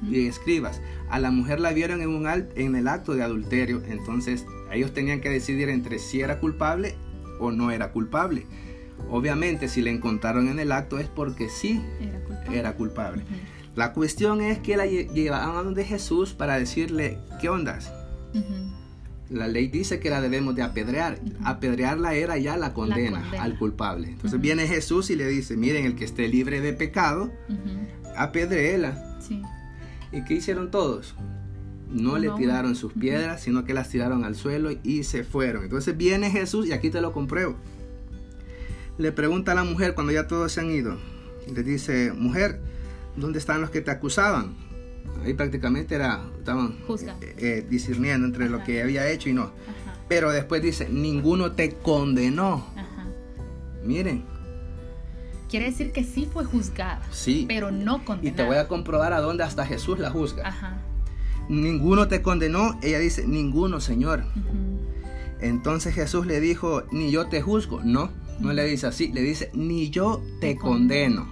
y 0.09 0.27
escribas. 0.27 0.81
A 1.09 1.19
la 1.19 1.31
mujer 1.31 1.59
la 1.59 1.73
vieron 1.73 2.01
en, 2.01 2.09
un 2.09 2.27
en 2.27 2.75
el 2.75 2.87
acto 2.87 3.13
de 3.13 3.23
adulterio, 3.23 3.81
entonces 3.87 4.45
ellos 4.71 4.93
tenían 4.93 5.21
que 5.21 5.29
decidir 5.29 5.69
entre 5.69 5.99
si 5.99 6.21
era 6.21 6.39
culpable 6.39 6.95
o 7.39 7.51
no 7.51 7.71
era 7.71 7.91
culpable. 7.91 8.45
Obviamente 9.09 9.67
si 9.67 9.81
le 9.81 9.91
encontraron 9.91 10.47
en 10.47 10.59
el 10.59 10.71
acto 10.71 10.99
es 10.99 11.07
porque 11.07 11.49
sí 11.49 11.81
era 12.51 12.73
culpable. 12.73 13.23
La 13.75 13.93
cuestión 13.93 14.41
es 14.41 14.59
que 14.59 14.77
la 14.77 14.85
llevaban 14.85 15.73
de 15.73 15.83
Jesús 15.83 16.33
para 16.33 16.59
decirle, 16.59 17.17
¿qué 17.41 17.49
ondas? 17.49 17.91
La 19.29 19.47
ley 19.47 19.67
dice 19.67 19.99
que 19.99 20.11
la 20.11 20.21
debemos 20.21 20.55
de 20.55 20.61
apedrear. 20.61 21.19
Apedrearla 21.43 22.13
era 22.13 22.37
ya 22.37 22.55
la 22.55 22.73
condena, 22.73 23.31
al 23.39 23.57
culpable. 23.57 24.09
Entonces 24.09 24.39
viene 24.39 24.67
Jesús 24.67 25.09
y 25.09 25.15
le 25.15 25.27
dice, 25.27 25.57
miren, 25.57 25.85
el 25.85 25.95
que 25.95 26.05
esté 26.05 26.27
libre 26.27 26.61
de 26.61 26.73
pecado, 26.73 27.31
apedreela. 28.15 29.19
¿Y 30.11 30.23
qué 30.25 30.35
hicieron 30.35 30.69
todos? 30.69 31.15
No, 31.89 32.17
le 32.17 32.29
tiraron 32.31 32.75
sus 32.75 32.93
piedras, 32.93 33.41
sino 33.41 33.65
que 33.65 33.73
las 33.73 33.89
tiraron 33.89 34.23
al 34.23 34.35
suelo 34.35 34.69
y 34.83 35.03
se 35.03 35.23
fueron. 35.23 35.63
Entonces 35.63 35.97
viene 35.97 36.29
Jesús 36.29 36.67
y 36.67 36.73
aquí 36.73 36.91
te 36.91 37.01
lo 37.01 37.11
compruebo. 37.11 37.55
Le 38.99 39.11
pregunta 39.11 39.53
a 39.53 39.55
la 39.55 39.63
mujer 39.63 39.95
cuando 39.95 40.11
ya 40.11 40.27
todos 40.27 40.51
se 40.51 40.61
han 40.61 40.69
ido. 40.69 40.97
Le 41.51 41.63
dice, 41.63 42.13
mujer, 42.13 42.61
¿dónde 43.15 43.39
están 43.39 43.61
los 43.61 43.69
que 43.69 43.81
te 43.81 43.91
acusaban? 43.91 44.55
Ahí 45.23 45.33
prácticamente 45.33 45.95
era, 45.95 46.21
estaban 46.37 46.77
eh, 47.21 47.35
eh, 47.37 47.67
discerniendo 47.69 48.27
entre 48.27 48.49
lo 48.49 48.63
que 48.63 48.81
había 48.81 49.09
hecho 49.09 49.29
y 49.29 49.33
no. 49.33 49.51
Pero 50.09 50.31
después 50.31 50.61
dice, 50.61 50.89
ninguno 50.89 51.53
te 51.53 51.75
condenó. 51.75 52.67
Miren. 53.83 54.25
Quiere 55.49 55.67
decir 55.67 55.91
que 55.91 56.03
sí 56.03 56.27
fue 56.31 56.45
juzgada. 56.45 57.01
Sí. 57.11 57.45
Pero 57.47 57.71
no 57.71 58.03
condenada. 58.03 58.33
Y 58.33 58.35
te 58.35 58.43
voy 58.43 58.57
a 58.57 58.67
comprobar 58.67 59.13
a 59.13 59.21
dónde 59.21 59.43
hasta 59.43 59.65
Jesús 59.65 59.99
la 59.99 60.09
juzga. 60.09 60.79
Ninguno 61.47 62.07
te 62.07 62.21
condenó. 62.21 62.77
Ella 62.81 62.99
dice, 62.99 63.27
ninguno, 63.27 63.79
Señor. 63.79 64.23
Entonces 65.39 65.93
Jesús 65.93 66.25
le 66.25 66.39
dijo, 66.39 66.83
ni 66.91 67.11
yo 67.11 67.27
te 67.27 67.41
juzgo. 67.41 67.81
No, 67.83 68.09
no 68.39 68.51
le 68.51 68.65
dice 68.65 68.87
así. 68.87 69.11
Le 69.13 69.21
dice, 69.21 69.51
ni 69.53 69.89
yo 69.89 70.21
te, 70.41 70.55
condeno 70.55 71.27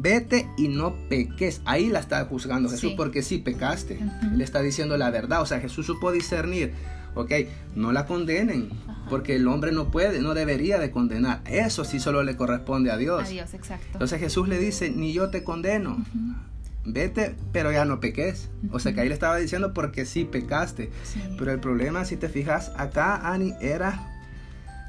vete 0.00 0.48
y 0.56 0.68
no 0.68 0.94
peques. 1.08 1.60
Ahí 1.64 1.88
la 1.88 2.00
está 2.00 2.24
juzgando 2.24 2.68
Jesús 2.68 2.94
porque 2.96 3.22
sí 3.22 3.38
pecaste. 3.38 3.98
Le 4.34 4.44
está 4.44 4.60
diciendo 4.60 4.96
la 4.96 5.10
verdad. 5.10 5.42
O 5.42 5.46
sea, 5.46 5.60
Jesús 5.60 5.86
supo 5.86 6.12
discernir. 6.12 6.72
Ok, 7.14 7.32
no 7.74 7.90
la 7.90 8.06
condenen, 8.06 8.68
porque 9.10 9.36
el 9.36 9.48
hombre 9.48 9.72
no 9.72 9.90
puede, 9.90 10.20
no 10.20 10.34
debería 10.34 10.78
de 10.78 10.92
condenar. 10.92 11.40
Eso 11.46 11.84
sí 11.84 11.98
solo 11.98 12.22
le 12.22 12.36
corresponde 12.36 12.92
a 12.92 12.96
Dios. 12.96 13.24
A 13.24 13.28
Dios, 13.28 13.54
exacto. 13.54 13.86
Entonces 13.92 14.20
Jesús 14.20 14.48
le 14.48 14.58
dice, 14.58 14.90
ni 14.90 15.12
yo 15.12 15.28
te 15.30 15.42
condeno. 15.42 16.04
Vete, 16.84 17.34
pero 17.50 17.72
ya 17.72 17.84
no 17.84 17.98
peques. 17.98 18.50
O 18.70 18.78
sea 18.78 18.94
que 18.94 19.00
ahí 19.00 19.08
le 19.08 19.14
estaba 19.14 19.36
diciendo 19.36 19.74
porque 19.74 20.04
sí 20.04 20.24
pecaste. 20.24 20.90
Pero 21.38 21.50
el 21.50 21.58
problema, 21.58 22.04
si 22.04 22.16
te 22.16 22.28
fijas, 22.28 22.70
acá 22.76 23.32
Ani 23.32 23.52
era 23.60 24.06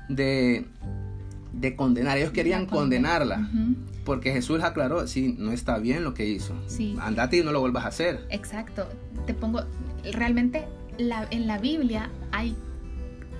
de, 0.07 0.65
de 1.53 1.75
condenar. 1.75 2.17
Ellos 2.17 2.31
querían 2.31 2.65
condenarla 2.65 3.49
porque 4.05 4.31
Jesús 4.31 4.63
aclaró, 4.63 5.07
sí, 5.07 5.35
no 5.37 5.51
está 5.51 5.77
bien 5.77 6.03
lo 6.03 6.13
que 6.13 6.25
hizo. 6.25 6.53
Sí. 6.67 6.95
Andate 6.99 7.37
y 7.37 7.43
no 7.43 7.51
lo 7.51 7.59
vuelvas 7.59 7.85
a 7.85 7.89
hacer. 7.89 8.25
Exacto. 8.29 8.87
Te 9.25 9.33
pongo, 9.33 9.61
realmente 10.13 10.67
en 10.97 11.47
la 11.47 11.57
Biblia 11.57 12.09
hay 12.31 12.55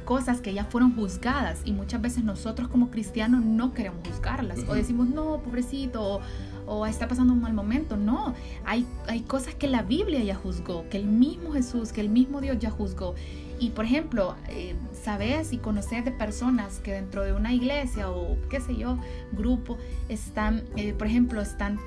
cosas 0.10 0.42
que 0.42 0.56
ya 0.56 0.66
fueron 0.66 0.96
juzgadas 0.96 1.62
y 1.66 1.72
muchas 1.72 2.02
veces 2.02 2.24
nosotros 2.24 2.68
como 2.68 2.90
cristianos 2.90 3.46
no 3.46 3.76
queremos 3.76 4.00
juzgarlas 4.08 4.58
o 4.68 4.74
decimos, 4.74 5.08
no, 5.08 5.40
pobrecito, 5.44 6.20
o, 6.66 6.88
está 6.88 7.08
pasando 7.08 7.32
un 7.32 7.42
mal 7.42 7.54
momento. 7.54 7.96
No, 7.96 8.34
hay, 8.66 8.88
hay 9.08 9.22
cosas 9.22 9.54
que 9.54 9.68
la 9.68 9.84
Biblia 9.84 10.24
ya 10.24 10.34
juzgó, 10.34 10.90
que 10.90 10.98
el 10.98 11.06
mismo 11.06 11.52
Jesús, 11.52 11.92
que 11.92 12.02
el 12.02 12.10
mismo 12.10 12.42
Dios 12.42 12.58
ya 12.58 12.72
juzgó. 12.72 13.14
Y 13.60 13.72
por 13.72 13.86
ejemplo, 13.86 14.36
eh, 14.48 14.76
sabes 14.94 15.52
y 15.52 15.58
conoces 15.58 16.06
de 16.06 16.12
personas 16.12 16.80
que 16.80 16.94
dentro 16.94 17.24
de 17.24 17.34
una 17.34 17.54
iglesia 17.54 18.10
o 18.10 18.38
qué 18.50 18.62
sé 18.62 18.76
yo, 18.78 18.98
grupo, 19.34 19.78
están, 20.08 20.64
eh, 20.78 20.94
por 20.94 21.08
ejemplo, 21.08 21.42
están 21.42 21.78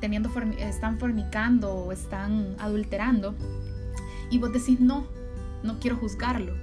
teniendo 0.00 0.28
están 0.58 0.98
fornicando 0.98 1.72
o 1.72 1.92
están 1.92 2.56
adulterando 2.58 3.36
y 4.28 4.38
vos 4.38 4.52
decís 4.52 4.80
no, 4.80 5.06
no 5.62 5.78
quiero 5.78 5.96
juzgarlo, 5.98 6.54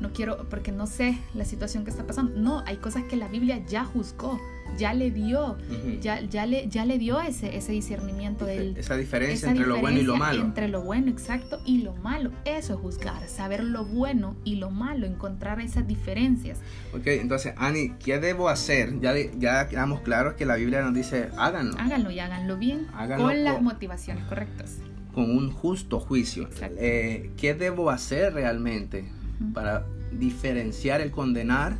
no 0.00 0.12
quiero 0.12 0.48
porque 0.48 0.72
no 0.72 0.86
sé 0.86 1.18
la 1.34 1.44
situación 1.44 1.84
que 1.84 1.90
está 1.90 2.06
pasando. 2.06 2.32
No, 2.36 2.62
hay 2.66 2.76
cosas 2.76 3.04
que 3.04 3.16
la 3.16 3.28
Biblia 3.28 3.64
ya 3.66 3.84
juzgó 3.84 4.38
ya 4.76 4.92
le 4.92 5.10
dio, 5.10 5.56
ya, 6.00 6.20
ya, 6.20 6.46
le, 6.46 6.68
ya 6.68 6.84
le 6.84 6.98
dio 6.98 7.20
ese, 7.20 7.56
ese 7.56 7.72
discernimiento 7.72 8.44
del... 8.44 8.76
Esa 8.76 8.96
diferencia 8.96 9.50
entre 9.50 9.66
lo 9.66 9.78
bueno 9.78 9.98
y 9.98 10.02
lo 10.02 10.16
malo. 10.16 10.42
Entre 10.42 10.68
lo 10.68 10.82
bueno, 10.82 11.10
exacto, 11.10 11.60
y 11.64 11.82
lo 11.82 11.94
malo. 11.94 12.30
Eso 12.44 12.74
es 12.74 12.80
juzgar, 12.80 13.26
saber 13.28 13.64
lo 13.64 13.84
bueno 13.84 14.36
y 14.44 14.56
lo 14.56 14.70
malo, 14.70 15.06
encontrar 15.06 15.60
esas 15.60 15.86
diferencias. 15.86 16.58
Ok, 16.92 17.06
entonces, 17.06 17.54
Ani, 17.56 17.90
¿qué 18.04 18.18
debo 18.18 18.48
hacer? 18.48 19.00
Ya, 19.00 19.14
ya 19.38 19.68
quedamos 19.68 20.00
claros 20.00 20.34
que 20.34 20.44
la 20.44 20.56
Biblia 20.56 20.82
nos 20.82 20.94
dice, 20.94 21.30
háganlo. 21.38 21.76
Háganlo 21.78 22.10
y 22.10 22.18
háganlo 22.20 22.56
bien, 22.56 22.86
con 23.16 23.44
las 23.44 23.62
motivaciones 23.62 24.24
correctas. 24.24 24.78
Con 25.14 25.30
un 25.30 25.50
justo 25.50 25.98
juicio. 25.98 26.48
Eh, 26.78 27.30
¿Qué 27.38 27.54
debo 27.54 27.88
hacer 27.88 28.34
realmente 28.34 29.06
para 29.52 29.86
diferenciar 30.12 31.00
el 31.00 31.10
condenar 31.10 31.76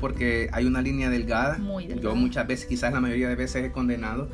porque 0.00 0.48
hay 0.52 0.64
una 0.64 0.80
línea 0.80 1.10
delgada. 1.10 1.58
Yo 2.00 2.14
muchas 2.14 2.46
veces, 2.46 2.66
quizás 2.66 2.92
la 2.92 3.00
mayoría 3.00 3.28
de 3.28 3.34
veces 3.34 3.64
he 3.64 3.72
condenado. 3.72 4.28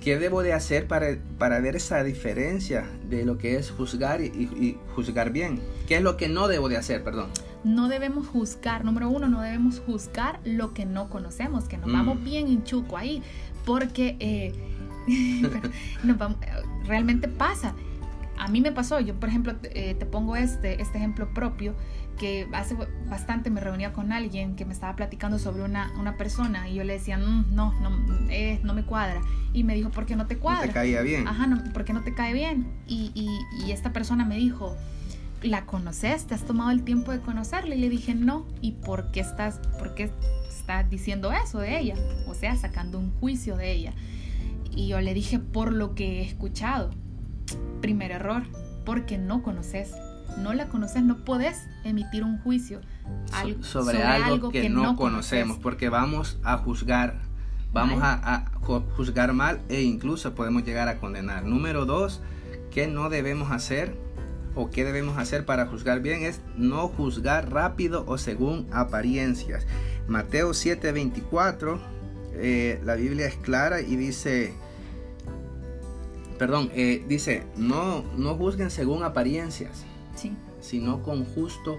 ¿Qué 0.00 0.18
debo 0.18 0.42
de 0.42 0.52
hacer 0.52 0.86
para, 0.86 1.16
para, 1.38 1.60
ver 1.60 1.76
esa 1.76 2.04
diferencia 2.04 2.86
de 3.08 3.24
lo 3.24 3.38
que 3.38 3.56
es 3.56 3.70
juzgar 3.70 4.20
y, 4.20 4.76
juzgar 4.94 5.32
bien? 5.32 5.60
¿Qué 5.88 5.96
es 5.96 6.02
lo 6.02 6.18
que 6.18 6.28
no 6.28 6.46
debo 6.46 6.68
de 6.68 6.76
hacer, 6.76 7.02
perdón? 7.02 7.30
No 7.64 7.88
debemos 7.88 8.26
juzgar, 8.26 8.84
número 8.84 9.08
uno, 9.08 9.28
no 9.28 9.40
debemos 9.40 9.80
juzgar 9.80 10.40
lo 10.44 10.74
que 10.74 10.84
no 10.84 11.08
conocemos, 11.08 11.64
que 11.64 11.78
nos 11.78 11.90
vamos 11.90 12.20
mm. 12.20 12.24
bien 12.24 12.48
hinchuco 12.48 12.98
ahí, 12.98 13.22
porque 13.64 14.16
eh, 14.20 14.52
realmente 16.86 17.28
pasa. 17.28 17.74
A 18.38 18.48
mí 18.48 18.60
me 18.60 18.72
pasó, 18.72 19.00
yo 19.00 19.18
por 19.18 19.28
ejemplo 19.28 19.54
eh, 19.62 19.94
te 19.94 20.06
pongo 20.06 20.36
este, 20.36 20.80
este 20.82 20.98
ejemplo 20.98 21.32
propio 21.32 21.74
que 22.18 22.48
hace 22.52 22.76
bastante 23.08 23.50
me 23.50 23.60
reunía 23.60 23.92
con 23.92 24.12
alguien 24.12 24.56
que 24.56 24.64
me 24.64 24.72
estaba 24.72 24.94
platicando 24.96 25.38
sobre 25.38 25.62
una, 25.62 25.92
una 25.98 26.16
persona 26.16 26.68
y 26.68 26.74
yo 26.74 26.84
le 26.84 26.94
decía, 26.94 27.18
mm, 27.18 27.54
no, 27.54 27.72
no, 27.80 27.90
eh, 28.30 28.60
no 28.62 28.74
me 28.74 28.84
cuadra. 28.84 29.20
Y 29.52 29.64
me 29.64 29.74
dijo, 29.74 29.90
¿por 29.90 30.06
qué 30.06 30.16
no 30.16 30.26
te 30.26 30.38
cuadra? 30.38 30.62
No 30.62 30.68
te 30.68 30.72
caía 30.72 31.02
bien. 31.02 31.26
Ajá, 31.28 31.46
no, 31.46 31.62
¿por 31.72 31.84
qué 31.84 31.92
no 31.92 32.02
te 32.02 32.14
cae 32.14 32.32
bien? 32.32 32.66
Y, 32.86 33.10
y, 33.14 33.28
y, 33.64 33.72
esta 33.72 33.92
persona 33.92 34.24
me 34.24 34.36
dijo, 34.36 34.76
¿la 35.42 35.66
conoces? 35.66 36.26
¿Te 36.26 36.34
has 36.34 36.44
tomado 36.44 36.70
el 36.70 36.82
tiempo 36.82 37.12
de 37.12 37.20
conocerla? 37.20 37.74
Y 37.74 37.80
le 37.80 37.88
dije, 37.88 38.14
no. 38.14 38.46
¿Y 38.60 38.72
por 38.72 39.10
qué 39.10 39.20
estás, 39.20 39.60
por 39.78 39.94
qué 39.94 40.10
estás 40.48 40.88
diciendo 40.90 41.32
eso 41.32 41.60
de 41.60 41.78
ella? 41.78 41.94
O 42.28 42.34
sea, 42.34 42.56
sacando 42.56 42.98
un 42.98 43.12
juicio 43.12 43.56
de 43.56 43.72
ella. 43.72 43.92
Y 44.70 44.88
yo 44.88 45.00
le 45.00 45.14
dije, 45.14 45.38
por 45.38 45.72
lo 45.72 45.94
que 45.94 46.20
he 46.20 46.24
escuchado. 46.24 46.90
Primer 47.84 48.10
error, 48.12 48.42
porque 48.84 49.18
no 49.18 49.42
conoces 49.42 49.94
no 50.36 50.52
la 50.52 50.68
conoces, 50.68 51.02
no 51.02 51.24
puedes 51.24 51.66
emitir 51.84 52.24
un 52.24 52.38
juicio 52.38 52.80
sobre, 53.60 54.02
algo, 54.02 54.50
que, 54.50 54.68
no, 54.68 54.96
conocemos, 54.96 55.58
porque 55.58 55.88
vamos 55.88 56.38
a 56.42 56.58
juzgar, 56.58 57.20
vamos 57.72 58.00
a, 58.02 58.50
juzgar 58.96 59.32
mal 59.32 59.60
e 59.68 59.82
incluso 59.82 60.34
podemos 60.34 60.64
llegar 60.64 60.88
a 60.88 60.98
condenar. 60.98 61.44
Número 61.44 61.86
dos, 61.86 62.20
¿qué 62.70 62.86
no 62.86 63.10
debemos 63.10 63.50
hacer 63.50 63.96
o 64.54 64.70
qué 64.70 64.84
debemos 64.84 65.18
hacer 65.18 65.44
para 65.44 65.66
juzgar 65.66 66.00
bien? 66.00 66.22
Es 66.22 66.40
no 66.56 66.88
juzgar 66.88 67.52
rápido 67.52 68.04
o 68.06 68.18
según 68.18 68.66
apariencias. 68.72 69.66
Mateo 70.08 70.50
7:24, 70.50 71.78
eh, 72.34 72.80
la 72.84 72.94
Biblia 72.96 73.26
es 73.26 73.36
clara 73.36 73.80
y 73.80 73.96
dice, 73.96 74.54
perdón, 76.38 76.70
eh, 76.74 77.04
dice, 77.08 77.44
no, 77.56 78.04
no 78.16 78.34
juzguen 78.34 78.70
según 78.70 79.02
apariencias 79.02 79.84
sino 80.64 81.02
con 81.02 81.24
justo 81.24 81.78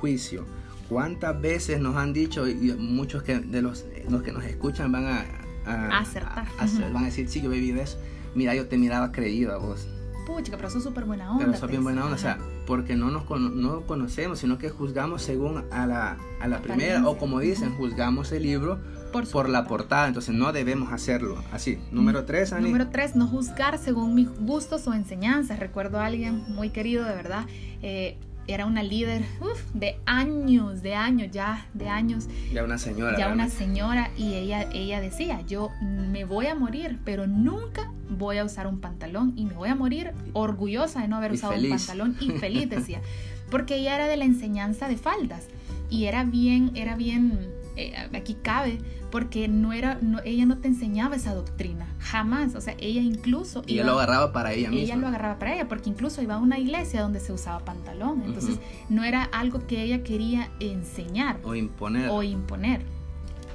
juicio. 0.00 0.44
¿Cuántas 0.88 1.40
veces 1.40 1.80
nos 1.80 1.96
han 1.96 2.12
dicho, 2.12 2.46
y 2.46 2.74
muchos 2.76 3.22
que, 3.22 3.38
de 3.38 3.62
los, 3.62 3.86
los 4.10 4.22
que 4.22 4.32
nos 4.32 4.44
escuchan 4.44 4.92
van 4.92 5.06
a, 5.06 5.24
a, 5.64 5.98
acertar? 6.00 6.46
Van 6.92 7.04
a 7.04 7.06
decir, 7.06 7.28
sí, 7.28 7.40
yo 7.40 7.48
viví 7.48 7.72
de 7.72 7.82
eso. 7.82 7.98
Mira, 8.34 8.54
yo 8.54 8.66
te 8.66 8.76
miraba 8.76 9.12
creído 9.12 9.54
a 9.54 9.56
vos. 9.56 9.86
Pucha, 10.26 10.56
pero 10.56 10.68
eso 10.68 10.78
es 10.78 10.84
súper 10.84 11.04
buena 11.04 11.30
onda. 11.30 11.44
Pero 11.44 11.56
eso 11.56 11.64
es 11.64 11.70
bien 11.70 11.84
buena 11.84 12.04
onda, 12.04 12.16
o 12.16 12.18
sea, 12.18 12.38
porque 12.66 12.96
no 12.96 13.10
nos 13.10 13.28
no 13.30 13.82
conocemos, 13.82 14.40
sino 14.40 14.58
que 14.58 14.68
juzgamos 14.68 15.22
según 15.22 15.64
a 15.70 15.86
la, 15.86 16.18
a 16.40 16.48
la 16.48 16.60
primera, 16.60 17.06
o 17.06 17.16
como 17.16 17.40
dicen, 17.40 17.74
juzgamos 17.76 18.32
el 18.32 18.42
libro 18.42 18.78
por, 19.14 19.30
por 19.30 19.48
la 19.48 19.64
portada, 19.64 20.08
entonces 20.08 20.34
no 20.34 20.52
debemos 20.52 20.92
hacerlo 20.92 21.42
así. 21.52 21.78
Número 21.92 22.24
tres, 22.24 22.52
Ani. 22.52 22.66
Número 22.66 22.88
tres, 22.88 23.14
no 23.14 23.28
juzgar 23.28 23.78
según 23.78 24.14
mis 24.14 24.28
gustos 24.40 24.88
o 24.88 24.92
enseñanzas. 24.92 25.60
Recuerdo 25.60 26.00
a 26.00 26.06
alguien 26.06 26.42
muy 26.48 26.70
querido, 26.70 27.04
de 27.04 27.14
verdad, 27.14 27.44
eh, 27.82 28.16
era 28.48 28.66
una 28.66 28.82
líder 28.82 29.24
de 29.72 29.96
años, 30.04 30.82
de 30.82 30.94
años, 30.96 31.30
ya, 31.30 31.66
de 31.74 31.88
años. 31.88 32.26
Ya 32.52 32.64
una 32.64 32.76
señora. 32.76 33.16
Ya 33.16 33.32
una 33.32 33.48
señora 33.48 34.10
y 34.16 34.34
ella, 34.34 34.68
ella 34.72 35.00
decía, 35.00 35.40
yo 35.46 35.70
me 35.80 36.24
voy 36.24 36.48
a 36.48 36.56
morir, 36.56 36.98
pero 37.04 37.28
nunca 37.28 37.92
voy 38.10 38.38
a 38.38 38.44
usar 38.44 38.66
un 38.66 38.80
pantalón 38.80 39.32
y 39.36 39.44
me 39.44 39.54
voy 39.54 39.68
a 39.68 39.76
morir 39.76 40.10
orgullosa 40.32 41.02
de 41.02 41.08
no 41.08 41.16
haber 41.16 41.32
usado 41.32 41.54
un 41.54 41.68
pantalón 41.68 42.16
y 42.20 42.32
feliz, 42.32 42.68
decía. 42.68 43.00
Porque 43.50 43.76
ella 43.76 43.94
era 43.94 44.08
de 44.08 44.16
la 44.16 44.24
enseñanza 44.24 44.88
de 44.88 44.96
faldas 44.96 45.46
y 45.88 46.06
era 46.06 46.24
bien, 46.24 46.72
era 46.74 46.96
bien, 46.96 47.53
eh, 47.76 47.94
aquí 48.14 48.36
cabe, 48.42 48.78
porque 49.10 49.48
no 49.48 49.72
era, 49.72 49.98
no, 50.00 50.20
ella 50.24 50.46
no 50.46 50.58
te 50.58 50.68
enseñaba 50.68 51.16
esa 51.16 51.34
doctrina, 51.34 51.86
jamás, 51.98 52.54
o 52.54 52.60
sea, 52.60 52.74
ella 52.78 53.00
incluso... 53.00 53.62
Y 53.66 53.74
ella 53.74 53.84
lo 53.84 53.92
agarraba 53.92 54.32
para 54.32 54.52
ella 54.52 54.70
misma. 54.70 54.84
Ella 54.84 54.96
lo 54.96 55.06
agarraba 55.08 55.38
para 55.38 55.54
ella, 55.54 55.68
porque 55.68 55.90
incluso 55.90 56.22
iba 56.22 56.34
a 56.34 56.38
una 56.38 56.58
iglesia 56.58 57.02
donde 57.02 57.20
se 57.20 57.32
usaba 57.32 57.64
pantalón, 57.64 58.22
entonces 58.24 58.58
no 58.88 59.04
era 59.04 59.24
algo 59.24 59.66
que 59.66 59.82
ella 59.82 60.02
quería 60.02 60.50
enseñar. 60.60 61.38
O 61.44 61.54
imponer. 61.54 62.10
O 62.10 62.22
imponer. 62.22 62.82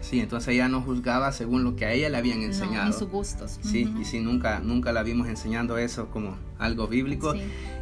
Sí, 0.02 0.22
entonces 0.22 0.54
ella 0.54 0.70
no 0.70 0.82
juzgaba 0.82 1.32
según 1.34 1.64
lo 1.64 1.76
que 1.76 1.86
a 1.86 1.92
ella 1.92 2.10
le 2.10 2.18
habían 2.18 2.42
enseñado. 2.42 2.86
No, 2.86 2.92
ni 2.92 2.94
sus 2.94 3.10
gustos. 3.10 3.60
Sí, 3.62 3.94
y 4.00 4.06
sí, 4.06 4.22
nunca, 4.22 4.60
nunca 4.60 4.94
la 4.94 5.04
vimos 5.04 5.28
enseñando 5.28 5.78
eso 5.78 6.08
como 6.10 6.38
algo 6.58 6.88
bíblico. 6.88 7.34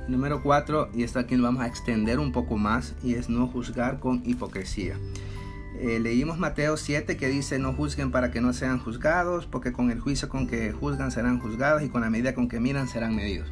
Número 0.08 0.42
cuatro, 0.42 0.90
y 0.96 1.04
esto 1.04 1.20
aquí 1.20 1.36
lo 1.36 1.44
vamos 1.44 1.62
a 1.62 1.68
extender 1.68 2.20
un 2.20 2.32
poco 2.32 2.58
más, 2.58 2.96
y 3.04 3.14
es 3.14 3.30
no 3.30 3.48
juzgar 3.48 4.00
con 4.00 4.24
hipocresía. 4.26 4.98
Eh, 5.80 6.00
leímos 6.00 6.40
Mateo 6.40 6.76
7 6.76 7.18
que 7.18 7.28
dice 7.28 7.60
no 7.60 7.74
juzguen 7.74 8.12
para 8.12 8.32
que 8.32 8.42
no 8.42 8.54
sean 8.54 8.80
juzgados, 8.80 9.46
porque 9.46 9.72
con 9.72 9.92
el 9.92 10.00
juicio 10.00 10.28
con 10.28 10.48
que 10.48 10.72
juzgan 10.72 11.12
serán 11.12 11.40
juzgados 11.40 11.84
y 11.84 11.90
con 11.90 12.02
la 12.02 12.10
medida 12.10 12.34
con 12.34 12.48
que 12.48 12.60
miran 12.60 12.88
serán 12.88 13.16
medidos. 13.16 13.48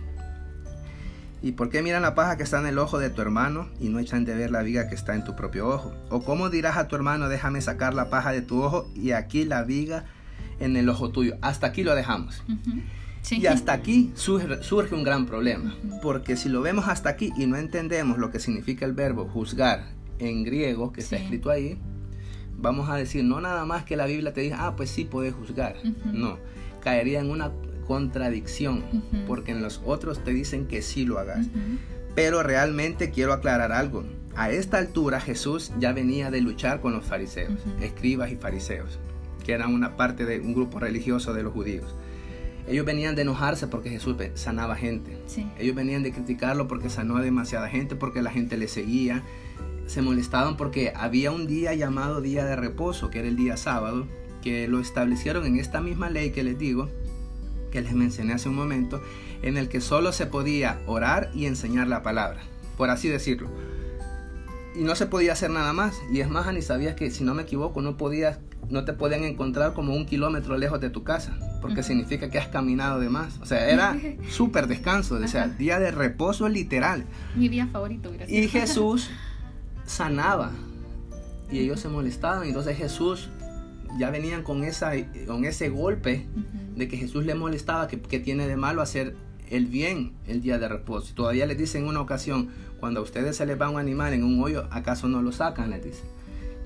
¿Y 1.41 1.51
por 1.51 1.69
qué 1.69 1.83
miran 1.83 2.01
la 2.01 2.15
paja 2.15 2.37
que 2.37 2.43
está 2.43 2.59
en 2.59 2.65
el 2.65 2.79
ojo 2.79 2.97
de 2.97 3.11
tu 3.11 3.21
hermano 3.21 3.69
y 3.79 3.89
no 3.89 3.99
echan 3.99 4.25
de 4.25 4.33
ver 4.33 4.49
la 4.49 4.63
viga 4.63 4.87
que 4.87 4.95
está 4.95 5.13
en 5.13 5.23
tu 5.23 5.35
propio 5.35 5.67
ojo? 5.67 5.93
¿O 6.09 6.23
cómo 6.23 6.49
dirás 6.49 6.77
a 6.77 6.87
tu 6.87 6.95
hermano 6.95 7.29
déjame 7.29 7.61
sacar 7.61 7.93
la 7.93 8.09
paja 8.09 8.31
de 8.31 8.41
tu 8.41 8.63
ojo 8.63 8.89
y 8.95 9.11
aquí 9.11 9.45
la 9.45 9.61
viga 9.61 10.05
en 10.59 10.75
el 10.75 10.89
ojo 10.89 11.11
tuyo? 11.11 11.37
Hasta 11.41 11.67
aquí 11.67 11.83
lo 11.83 11.93
dejamos. 11.93 12.43
Y 13.29 13.45
hasta 13.47 13.73
aquí 13.73 14.11
surge, 14.15 14.95
un 14.95 15.03
gran 15.03 15.25
problema, 15.25 15.75
porque 16.01 16.35
si 16.35 16.47
lo 16.47 16.61
vemos 16.61 16.87
hasta 16.87 17.09
aquí 17.09 17.33
y 17.35 17.47
no 17.47 17.57
entendemos 17.57 18.19
lo 18.19 18.29
que 18.29 18.39
significa 18.39 18.85
el 18.85 18.93
verbo 18.93 19.25
juzgar 19.25 19.87
en 20.19 20.43
griego 20.43 20.91
que 20.93 21.01
está 21.01 21.15
escrito 21.17 21.49
ahí, 21.49 21.79
vamos 22.57 22.89
a 22.89 22.95
decir, 22.95 23.23
no 23.23 23.41
nada 23.41 23.65
más 23.65 23.83
que 23.83 23.95
la 23.95 24.05
Biblia 24.05 24.33
te 24.33 24.41
diga, 24.41 24.65
ah, 24.65 24.75
pues 24.75 24.89
sí 24.89 25.05
puedes 25.05 25.33
juzgar. 25.33 25.75
No, 26.05 26.37
caería 26.81 27.19
en 27.19 27.29
una 27.29 27.51
contradicción, 27.87 28.83
porque 29.27 29.51
en 29.51 29.61
los 29.61 29.81
otros 29.85 30.23
te 30.23 30.31
dicen 30.31 30.67
que 30.67 30.81
sí 30.81 31.05
lo 31.05 31.19
hagas. 31.19 31.47
Pero 32.15 32.43
realmente 32.43 33.11
quiero 33.11 33.33
aclarar 33.33 33.71
algo. 33.71 34.03
A 34.35 34.51
esta 34.51 34.77
altura 34.77 35.21
Jesús 35.21 35.71
ya 35.79 35.93
venía 35.93 36.29
de 36.31 36.41
luchar 36.41 36.81
con 36.81 36.93
los 36.93 37.05
fariseos, 37.05 37.53
escribas 37.81 38.31
y 38.31 38.35
fariseos, 38.35 38.99
que 39.45 39.53
eran 39.53 39.73
una 39.73 39.95
parte 39.95 40.25
de 40.25 40.39
un 40.39 40.53
grupo 40.53 40.79
religioso 40.79 41.33
de 41.33 41.43
los 41.43 41.53
judíos. 41.53 41.95
Ellos 42.67 42.85
venían 42.85 43.15
de 43.15 43.21
enojarse 43.21 43.67
porque 43.67 43.89
Jesús 43.89 44.15
sanaba 44.33 44.75
gente. 44.75 45.17
Ellos 45.59 45.75
venían 45.75 46.03
de 46.03 46.11
criticarlo 46.11 46.67
porque 46.67 46.89
sanó 46.89 47.17
a 47.17 47.21
demasiada 47.21 47.69
gente, 47.69 47.95
porque 47.95 48.21
la 48.21 48.31
gente 48.31 48.57
le 48.57 48.67
seguía, 48.67 49.23
se 49.87 50.01
molestaban 50.01 50.57
porque 50.57 50.93
había 50.95 51.31
un 51.31 51.47
día 51.47 51.73
llamado 51.73 52.21
día 52.21 52.45
de 52.45 52.55
reposo, 52.55 53.09
que 53.09 53.19
era 53.19 53.27
el 53.27 53.35
día 53.35 53.57
sábado, 53.57 54.07
que 54.41 54.67
lo 54.67 54.79
establecieron 54.79 55.45
en 55.45 55.57
esta 55.57 55.81
misma 55.81 56.09
ley 56.09 56.31
que 56.31 56.43
les 56.43 56.57
digo, 56.57 56.89
que 57.71 57.81
les 57.81 57.93
mencioné 57.93 58.33
hace 58.33 58.49
un 58.49 58.55
momento, 58.55 59.01
en 59.41 59.57
el 59.57 59.69
que 59.69 59.81
solo 59.81 60.11
se 60.11 60.25
podía 60.25 60.79
orar 60.85 61.29
y 61.33 61.45
enseñar 61.45 61.87
la 61.87 62.03
palabra, 62.03 62.41
por 62.77 62.89
así 62.89 63.09
decirlo. 63.09 63.49
Y 64.75 64.83
no 64.83 64.95
se 64.95 65.05
podía 65.05 65.33
hacer 65.33 65.51
nada 65.51 65.71
más. 65.71 65.95
Y 66.11 66.19
es 66.19 66.29
más, 66.29 66.51
ni 66.53 66.61
sabías 66.61 66.95
que, 66.95 67.09
si 67.09 67.23
no 67.23 67.33
me 67.33 67.43
equivoco, 67.43 67.81
no 67.81 67.95
podías, 67.95 68.39
no 68.69 68.83
te 68.83 68.93
podían 68.93 69.23
encontrar 69.23 69.73
como 69.73 69.95
un 69.95 70.05
kilómetro 70.05 70.57
lejos 70.57 70.81
de 70.81 70.89
tu 70.89 71.03
casa, 71.03 71.37
porque 71.61 71.81
significa 71.81 72.29
que 72.29 72.37
has 72.37 72.47
caminado 72.47 72.99
de 72.99 73.09
más. 73.09 73.39
O 73.39 73.45
sea, 73.45 73.69
era 73.69 73.97
súper 74.29 74.67
descanso, 74.67 75.15
o 75.15 75.27
sea, 75.27 75.47
día 75.47 75.79
de 75.79 75.91
reposo 75.91 76.49
literal. 76.49 77.05
Mi 77.35 77.47
día 77.47 77.67
favorito, 77.67 78.11
gracias. 78.11 78.37
Y 78.37 78.47
Jesús 78.49 79.09
sanaba 79.85 80.51
y 81.51 81.59
ellos 81.59 81.79
se 81.79 81.89
molestaban. 81.89 82.47
Entonces 82.47 82.77
Jesús 82.77 83.29
ya 83.97 84.09
venían 84.09 84.43
con, 84.43 84.63
esa, 84.63 84.91
con 85.27 85.45
ese 85.45 85.69
golpe 85.69 86.25
de 86.75 86.87
que 86.87 86.97
Jesús 86.97 87.25
le 87.25 87.35
molestaba, 87.35 87.87
que, 87.87 88.19
tiene 88.19 88.47
de 88.47 88.57
malo 88.57 88.81
hacer 88.81 89.15
el 89.49 89.67
bien 89.67 90.13
el 90.27 90.41
día 90.41 90.57
de 90.57 90.67
reposo. 90.67 91.13
Todavía 91.13 91.45
les 91.45 91.57
dice 91.57 91.77
en 91.77 91.85
una 91.85 92.01
ocasión, 92.01 92.49
cuando 92.79 92.99
a 92.99 93.03
ustedes 93.03 93.37
se 93.37 93.45
les 93.45 93.59
va 93.59 93.69
un 93.69 93.79
animal 93.79 94.13
en 94.13 94.23
un 94.23 94.41
hoyo, 94.43 94.67
¿acaso 94.71 95.07
no 95.07 95.21
lo 95.21 95.31
sacan? 95.31 95.69
Les 95.69 95.83
dice. 95.83 96.03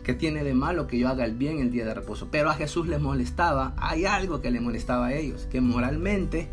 ¿Qué 0.04 0.14
tiene 0.14 0.44
de 0.44 0.56
malo 0.56 0.88
que 0.88 0.98
yo 0.98 1.08
haga 1.08 1.26
el 1.26 1.36
bien 1.36 1.60
el 1.60 1.72
día 1.72 1.86
de 1.86 1.94
reposo? 1.94 2.30
Pero 2.32 2.50
a 2.50 2.56
Jesús 2.56 2.88
les 2.88 3.00
molestaba, 3.00 3.74
hay 3.78 4.06
algo 4.06 4.42
que 4.42 4.50
le 4.50 4.60
molestaba 4.60 5.08
a 5.08 5.14
ellos, 5.14 5.48
que 5.52 5.62
moralmente 5.62 6.48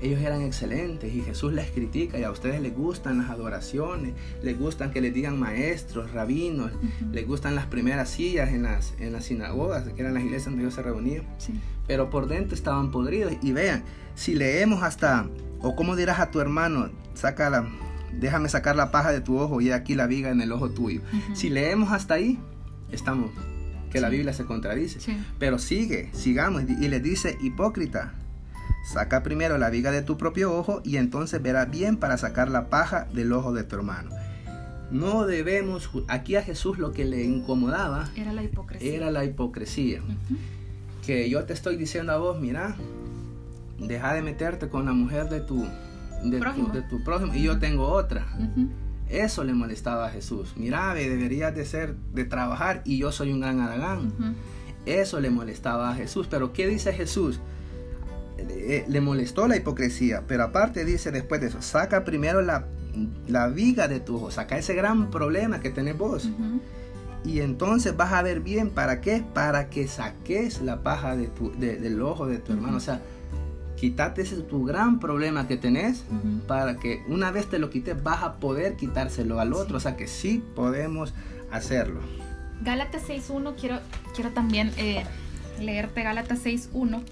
ellos 0.00 0.20
eran 0.20 0.42
excelentes 0.42 1.14
y 1.14 1.22
Jesús 1.22 1.52
les 1.52 1.70
critica 1.70 2.18
y 2.18 2.24
a 2.24 2.30
ustedes 2.30 2.60
les 2.60 2.74
gustan 2.74 3.18
las 3.18 3.30
adoraciones, 3.30 4.14
les 4.42 4.58
gustan 4.58 4.90
que 4.90 5.00
les 5.00 5.14
digan 5.14 5.38
maestros, 5.38 6.12
rabinos, 6.12 6.72
les 7.12 7.26
gustan 7.26 7.54
las 7.54 7.66
primeras 7.66 8.10
sillas 8.10 8.50
en 8.50 8.64
las, 8.64 8.94
en 8.98 9.12
las 9.12 9.24
sinagogas, 9.24 9.84
que 9.88 10.00
eran 10.00 10.14
las 10.14 10.22
iglesias 10.22 10.46
donde 10.46 10.62
ellos 10.62 10.74
se 10.74 10.82
reunían. 10.82 11.24
Pero 11.86 12.10
por 12.10 12.28
dentro 12.28 12.54
estaban 12.54 12.90
podridos. 12.90 13.32
Y 13.42 13.52
vean, 13.52 13.84
si 14.14 14.34
leemos 14.34 14.82
hasta, 14.82 15.28
o 15.60 15.74
como 15.76 15.96
dirás 15.96 16.20
a 16.20 16.30
tu 16.30 16.40
hermano, 16.40 16.90
saca 17.14 17.48
la, 17.48 17.66
déjame 18.12 18.48
sacar 18.48 18.76
la 18.76 18.90
paja 18.90 19.12
de 19.12 19.20
tu 19.20 19.38
ojo 19.38 19.60
y 19.60 19.70
aquí 19.70 19.94
la 19.94 20.06
viga 20.06 20.30
en 20.30 20.40
el 20.40 20.52
ojo 20.52 20.70
tuyo. 20.70 21.00
Si 21.34 21.48
leemos 21.48 21.92
hasta 21.92 22.14
ahí, 22.14 22.38
estamos, 22.92 23.30
que 23.90 24.00
la 24.00 24.10
Biblia 24.10 24.34
se 24.34 24.44
contradice. 24.44 24.98
Pero 25.38 25.58
sigue, 25.58 26.10
sigamos, 26.12 26.64
y 26.64 26.88
le 26.88 27.00
dice, 27.00 27.38
hipócrita 27.40 28.12
Saca 28.86 29.24
primero 29.24 29.58
la 29.58 29.68
viga 29.68 29.90
de 29.90 30.02
tu 30.02 30.16
propio 30.16 30.54
ojo 30.56 30.80
y 30.84 30.96
entonces 30.96 31.42
verás 31.42 31.68
bien 31.68 31.96
para 31.96 32.16
sacar 32.18 32.48
la 32.48 32.68
paja 32.68 33.08
del 33.12 33.32
ojo 33.32 33.52
de 33.52 33.64
tu 33.64 33.74
hermano. 33.74 34.10
No 34.92 35.26
debemos, 35.26 35.90
aquí 36.06 36.36
a 36.36 36.42
Jesús 36.42 36.78
lo 36.78 36.92
que 36.92 37.04
le 37.04 37.24
incomodaba 37.24 38.08
era 38.14 38.32
la 38.32 38.44
hipocresía. 38.44 38.94
Era 38.94 39.10
la 39.10 39.24
hipocresía. 39.24 40.02
Que 41.04 41.28
yo 41.28 41.44
te 41.44 41.52
estoy 41.52 41.76
diciendo 41.76 42.12
a 42.12 42.18
vos, 42.18 42.40
mira, 42.40 42.76
deja 43.80 44.14
de 44.14 44.22
meterte 44.22 44.68
con 44.68 44.84
la 44.84 44.92
mujer 44.92 45.28
de 45.28 45.40
tu, 45.40 45.66
de, 46.22 46.82
Tu, 46.88 47.02
prójimo 47.02 47.34
y 47.34 47.42
yo 47.42 47.58
tengo 47.58 47.88
otra. 47.88 48.24
Eso 49.08 49.42
le 49.42 49.52
molestaba 49.52 50.06
a 50.06 50.10
Jesús. 50.10 50.54
Mira, 50.56 50.94
deberías 50.94 51.52
de 51.56 51.64
ser, 51.64 51.96
de 52.14 52.24
trabajar 52.24 52.82
y 52.84 52.98
yo 52.98 53.10
soy 53.10 53.32
un 53.32 53.40
gran 53.40 53.58
aragán. 53.58 54.12
Eso 54.84 55.18
le 55.18 55.30
molestaba 55.30 55.90
a 55.90 55.94
Jesús. 55.96 56.28
Pero 56.30 56.52
¿qué 56.52 56.68
dice 56.68 56.92
Jesús? 56.92 57.40
Eh, 58.38 58.84
le 58.86 59.00
molestó 59.00 59.48
la 59.48 59.56
hipocresía, 59.56 60.24
pero 60.26 60.44
aparte 60.44 60.84
dice 60.84 61.10
después 61.10 61.40
de 61.40 61.48
eso, 61.48 61.62
saca 61.62 62.04
primero 62.04 62.42
la, 62.42 62.66
la 63.28 63.48
viga 63.48 63.88
de 63.88 64.00
tu 64.00 64.16
ojo, 64.16 64.30
saca 64.30 64.58
ese 64.58 64.74
gran 64.74 65.10
problema 65.10 65.60
que 65.60 65.70
tenés 65.70 65.96
vos. 65.96 66.28
Y 67.24 67.40
entonces 67.40 67.96
vas 67.96 68.12
a 68.12 68.22
ver 68.22 68.40
bien, 68.40 68.70
¿para 68.70 69.00
qué? 69.00 69.24
Para 69.34 69.68
que 69.68 69.88
saques 69.88 70.60
la 70.60 70.82
paja 70.82 71.16
de 71.16 71.26
tu, 71.28 71.50
del 71.52 72.00
ojo 72.02 72.26
de 72.26 72.38
tu 72.38 72.52
hermano. 72.52 72.76
O 72.76 72.80
sea, 72.80 73.00
quítate 73.76 74.22
ese 74.22 74.36
tu 74.42 74.64
gran 74.64 75.00
problema 75.00 75.48
que 75.48 75.56
tenés 75.56 76.04
para 76.46 76.76
que 76.76 77.02
una 77.08 77.30
vez 77.30 77.46
te 77.46 77.58
lo 77.58 77.70
quites 77.70 78.00
vas 78.02 78.22
a 78.22 78.34
poder 78.34 78.76
quitárselo 78.76 79.40
al 79.40 79.54
otro. 79.54 79.78
O 79.78 79.80
sea 79.80 79.96
que 79.96 80.06
sí 80.06 80.44
podemos 80.54 81.14
hacerlo. 81.50 82.00
Gálatas 82.62 83.08
6.1, 83.08 83.54
quiero, 83.58 83.80
quiero 84.14 84.30
también 84.30 84.70
eh, 84.76 85.04
leerte 85.58 86.02
Gálatas 86.02 86.44
6.1 86.44 87.02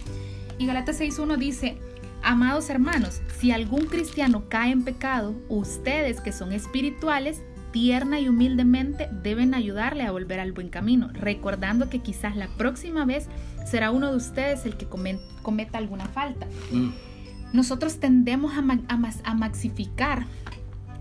y 0.59 0.67
Galatas 0.67 1.01
6.1 1.01 1.37
dice, 1.37 1.79
Amados 2.23 2.71
hermanos, 2.71 3.21
si 3.39 3.53
algún 3.53 3.85
cristiano 3.85 4.49
cae 4.49 4.73
en 4.73 4.83
pecado, 4.83 5.35
ustedes 5.51 6.23
que 6.23 6.33
son 6.33 6.53
espirituales, 6.53 7.43
tierna 7.71 8.19
y 8.19 8.29
humildemente 8.29 9.11
deben 9.11 9.53
ayudarle 9.53 10.05
a 10.05 10.11
volver 10.13 10.41
al 10.41 10.53
buen 10.53 10.71
camino, 10.71 11.11
recordando 11.13 11.91
que 11.91 11.99
quizás 11.99 12.35
la 12.35 12.49
próxima 12.57 13.05
vez 13.05 13.29
será 13.67 13.91
uno 13.91 14.11
de 14.11 14.17
ustedes 14.17 14.65
el 14.65 14.77
que 14.79 14.87
cometa 15.43 15.77
alguna 15.77 16.07
falta. 16.07 16.47
Mm. 16.71 16.93
Nosotros 17.53 18.01
tendemos 18.01 18.55
a, 18.55 18.65
a, 18.89 19.35
maxificar 19.35 20.25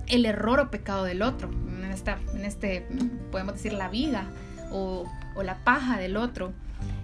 el 0.08 0.26
error 0.26 0.60
o 0.60 0.72
pecado 0.72 1.06
del 1.06 1.22
otro. 1.22 1.52
esta, 1.92 2.20
en 2.34 2.44
este, 2.44 2.86
podemos 3.32 3.54
decir, 3.54 3.74
la 3.74 3.88
viga 3.88 4.26
o, 4.72 5.06
o 5.36 5.44
la 5.44 5.64
paja 5.64 5.98
del 5.98 6.18
otro, 6.18 6.54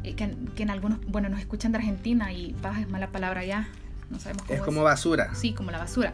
eh, 0.03 0.15
que, 0.15 0.35
que, 0.55 0.63
en 0.63 0.69
algunos, 0.69 0.99
bueno, 1.07 1.29
nos 1.29 1.39
escuchan 1.39 1.71
de 1.71 1.79
Argentina 1.79 2.31
y 2.33 2.53
paja 2.61 2.81
es 2.81 2.89
mala 2.89 3.11
palabra 3.11 3.45
ya, 3.45 3.69
no 4.09 4.19
sabemos 4.19 4.43
cómo 4.43 4.59
es. 4.59 4.65
como 4.65 4.83
basura. 4.83 5.33
Sí, 5.35 5.53
como 5.53 5.71
la 5.71 5.77
basura. 5.77 6.13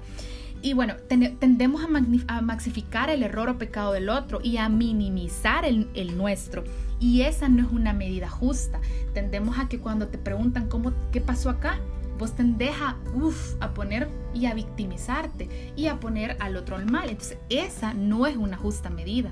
Y 0.61 0.73
bueno, 0.73 0.95
tendemos 1.07 1.83
a, 1.83 2.37
a, 2.37 2.41
maxificar 2.41 3.11
el 3.11 3.21
error 3.21 3.49
o 3.49 3.57
pecado 3.57 3.93
del 3.93 4.09
otro 4.09 4.39
y 4.41 4.57
a 4.57 4.67
minimizar 4.67 5.63
el, 5.63 5.89
el, 5.93 6.17
nuestro. 6.17 6.63
Y 6.99 7.21
esa 7.21 7.49
no 7.49 7.67
es 7.67 7.71
una 7.71 7.93
medida 7.93 8.29
justa. 8.29 8.79
Tendemos 9.13 9.59
a 9.59 9.69
que 9.69 9.79
cuando 9.79 10.07
te 10.07 10.17
preguntan 10.17 10.67
cómo, 10.67 10.91
qué 11.11 11.21
pasó 11.21 11.51
acá, 11.51 11.77
vos 12.17 12.35
tendés 12.35 12.75
a, 12.81 12.97
a 13.59 13.73
poner 13.73 14.09
y 14.33 14.45
a 14.45 14.53
victimizarte 14.53 15.73
y 15.75 15.87
a 15.87 15.99
poner 15.99 16.37
al 16.39 16.55
otro 16.57 16.75
al 16.75 16.89
mal. 16.89 17.09
Entonces, 17.09 17.37
esa 17.49 17.93
no 17.93 18.27
es 18.27 18.37
una 18.37 18.57
justa 18.57 18.89
medida. 18.89 19.31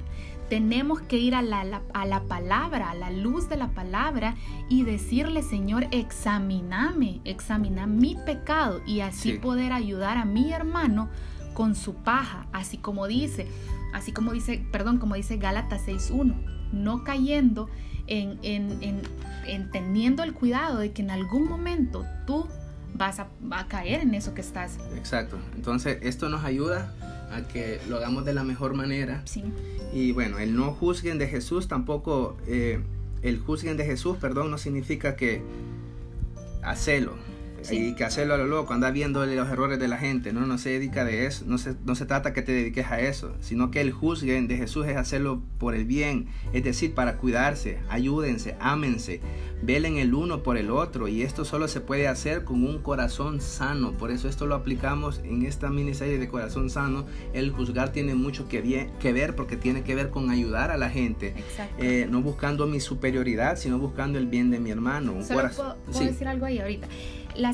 Tenemos 0.49 1.01
que 1.01 1.17
ir 1.17 1.35
a 1.35 1.41
la, 1.41 1.81
a 1.93 2.05
la 2.05 2.21
palabra, 2.23 2.91
a 2.91 2.95
la 2.95 3.09
luz 3.09 3.49
de 3.49 3.57
la 3.57 3.69
palabra 3.69 4.35
y 4.69 4.83
decirle, 4.83 5.41
Señor, 5.41 5.87
examíname, 5.91 7.21
examina 7.23 7.87
mi 7.87 8.15
pecado 8.25 8.81
y 8.85 8.99
así 8.99 9.33
poder 9.33 9.73
ayudar 9.73 10.17
a 10.17 10.25
mi 10.25 10.51
hermano 10.51 11.09
con 11.53 11.75
su 11.75 11.95
paja, 11.95 12.47
así 12.51 12.77
como 12.77 13.07
dice, 13.07 13.47
así 13.93 14.11
como 14.11 14.33
dice, 14.33 14.65
perdón, 14.71 14.97
como 14.97 15.15
dice 15.15 15.37
Gálatas 15.37 15.87
6.1, 15.87 16.35
no 16.71 17.03
cayendo 17.03 17.69
en, 18.07 18.39
en, 18.43 18.83
en, 18.83 19.01
en 19.47 19.71
teniendo 19.71 20.23
el 20.23 20.33
cuidado 20.33 20.79
de 20.79 20.91
que 20.91 21.01
en 21.01 21.11
algún 21.11 21.47
momento 21.47 22.05
tú 22.25 22.47
vas 22.93 23.19
a, 23.19 23.27
a, 23.51 23.67
caer 23.67 24.01
en 24.01 24.13
eso 24.13 24.33
que 24.33 24.41
estás. 24.41 24.77
Exacto. 24.95 25.37
Entonces, 25.55 25.97
esto 26.01 26.29
nos 26.29 26.43
ayuda 26.43 26.93
a 27.31 27.41
que 27.47 27.79
lo 27.89 27.97
hagamos 27.97 28.25
de 28.25 28.33
la 28.33 28.43
mejor 28.43 28.73
manera. 28.73 29.21
Sí. 29.25 29.43
Y 29.93 30.11
bueno, 30.11 30.39
el 30.39 30.55
no 30.55 30.73
juzguen 30.73 31.17
de 31.17 31.27
Jesús 31.27 31.67
tampoco, 31.67 32.37
eh, 32.47 32.81
el 33.21 33.39
juzguen 33.39 33.77
de 33.77 33.85
Jesús, 33.85 34.17
perdón, 34.17 34.51
no 34.51 34.57
significa 34.57 35.15
que 35.15 35.41
hacelo 36.61 37.13
y 37.71 37.93
que 37.95 38.03
hacerlo 38.03 38.33
a 38.33 38.37
lo 38.37 38.47
loco, 38.47 38.73
anda 38.73 38.91
viendo 38.91 39.25
los 39.25 39.49
errores 39.49 39.79
de 39.79 39.87
la 39.87 39.97
gente, 39.97 40.33
no, 40.33 40.41
no 40.41 40.57
se 40.57 40.69
dedica 40.69 41.05
de 41.05 41.25
eso, 41.25 41.45
no 41.47 41.57
se, 41.57 41.75
no 41.85 41.95
se 41.95 42.05
trata 42.05 42.33
que 42.33 42.41
te 42.41 42.51
dediques 42.51 42.87
a 42.87 42.99
eso, 42.99 43.35
sino 43.39 43.71
que 43.71 43.81
el 43.81 43.91
juzguen 43.91 44.47
de 44.47 44.57
Jesús 44.57 44.87
es 44.87 44.97
hacerlo 44.97 45.41
por 45.57 45.75
el 45.75 45.85
bien, 45.85 46.27
es 46.53 46.63
decir, 46.63 46.93
para 46.93 47.17
cuidarse, 47.17 47.79
ayúdense, 47.89 48.55
ámense, 48.59 49.21
velen 49.61 49.97
el 49.97 50.13
uno 50.13 50.43
por 50.43 50.57
el 50.57 50.69
otro 50.69 51.07
y 51.07 51.21
esto 51.21 51.45
solo 51.45 51.67
se 51.67 51.79
puede 51.79 52.07
hacer 52.07 52.43
con 52.43 52.63
un 52.63 52.79
corazón 52.79 53.39
sano, 53.39 53.93
por 53.93 54.11
eso 54.11 54.27
esto 54.27 54.45
lo 54.45 54.55
aplicamos 54.55 55.21
en 55.23 55.45
esta 55.45 55.69
miniserie 55.69 56.17
de 56.17 56.27
corazón 56.27 56.69
sano, 56.69 57.05
el 57.33 57.51
juzgar 57.51 57.91
tiene 57.91 58.15
mucho 58.15 58.47
que, 58.47 58.61
bien, 58.61 58.91
que 58.99 59.13
ver 59.13 59.35
porque 59.35 59.57
tiene 59.57 59.83
que 59.83 59.95
ver 59.95 60.09
con 60.09 60.29
ayudar 60.29 60.71
a 60.71 60.77
la 60.77 60.89
gente, 60.89 61.33
eh, 61.77 62.07
no 62.09 62.21
buscando 62.21 62.67
mi 62.67 62.79
superioridad, 62.79 63.57
sino 63.57 63.79
buscando 63.79 64.17
el 64.17 64.27
bien 64.27 64.51
de 64.51 64.59
mi 64.59 64.71
hermano. 64.71 65.13
Un 65.13 65.25
corazón, 65.25 65.75
puedo, 65.85 66.05
decir 66.05 66.27
algo 66.27 66.45
ahí 66.45 66.59
ahorita 66.59 66.87
la 67.35 67.53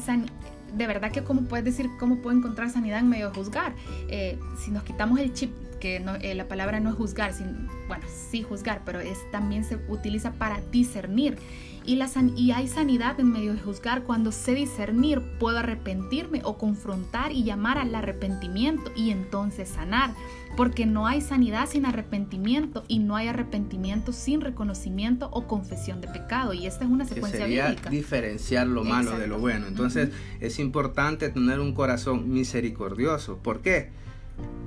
de 0.74 0.88
verdad 0.88 1.12
que 1.12 1.24
cómo 1.24 1.44
puedes 1.44 1.66
decir 1.66 1.90
cómo 2.00 2.18
puedo 2.18 2.38
encontrar 2.38 2.70
sanidad 2.70 3.00
en 3.00 3.10
medio 3.10 3.30
de 3.30 3.36
juzgar. 3.36 3.74
Eh, 4.08 4.40
si 4.64 4.72
nos 4.72 4.84
quitamos 4.84 5.20
el 5.20 5.34
chip, 5.34 5.52
que 5.80 6.00
no, 6.00 6.16
eh, 6.16 6.36
la 6.36 6.48
palabra 6.48 6.80
no 6.80 6.90
es 6.90 6.96
juzgar, 6.96 7.34
sin, 7.34 7.68
bueno, 7.88 8.06
sí 8.30 8.44
juzgar, 8.44 8.82
pero 8.86 9.00
es, 9.00 9.18
también 9.32 9.64
se 9.64 9.78
utiliza 9.88 10.34
para 10.34 10.62
discernir. 10.72 11.38
Y, 11.86 11.96
la 11.96 12.08
y 12.36 12.52
hay 12.52 12.68
sanidad 12.68 13.20
en 13.20 13.32
medio 13.32 13.54
de 13.54 13.60
juzgar. 13.60 14.04
Cuando 14.04 14.32
sé 14.32 14.54
discernir, 14.54 15.22
puedo 15.40 15.58
arrepentirme 15.58 16.42
o 16.44 16.58
confrontar 16.58 17.32
y 17.32 17.44
llamar 17.44 17.80
al 17.80 17.96
arrepentimiento 17.96 18.92
y 18.96 19.10
entonces 19.10 19.70
sanar. 19.70 20.14
Porque 20.56 20.86
no 20.86 21.08
hay 21.08 21.22
sanidad 21.22 21.68
sin 21.68 21.88
arrepentimiento 21.88 22.84
y 22.88 23.00
no 23.00 23.16
hay 23.16 23.28
arrepentimiento 23.28 24.12
sin 24.12 24.42
reconocimiento 24.42 25.30
o 25.32 25.48
confesión 25.48 26.00
de 26.00 26.10
pecado. 26.10 26.54
Y 26.54 26.68
esta 26.68 26.84
es 26.84 26.92
una 26.92 27.06
secuencia 27.06 27.40
que 27.40 27.46
sería 27.46 27.76
diferenciar 27.90 28.68
lo 28.68 28.84
malo 28.84 29.18
de 29.18 29.26
lo 29.26 29.40
bueno. 29.40 29.66
Entonces 29.66 30.10
es 30.42 30.60
importante 30.60 31.30
tener 31.30 31.60
un 31.60 31.74
corazón 31.74 32.30
misericordioso. 32.30 33.38
¿Por 33.38 33.62
qué? 33.62 33.90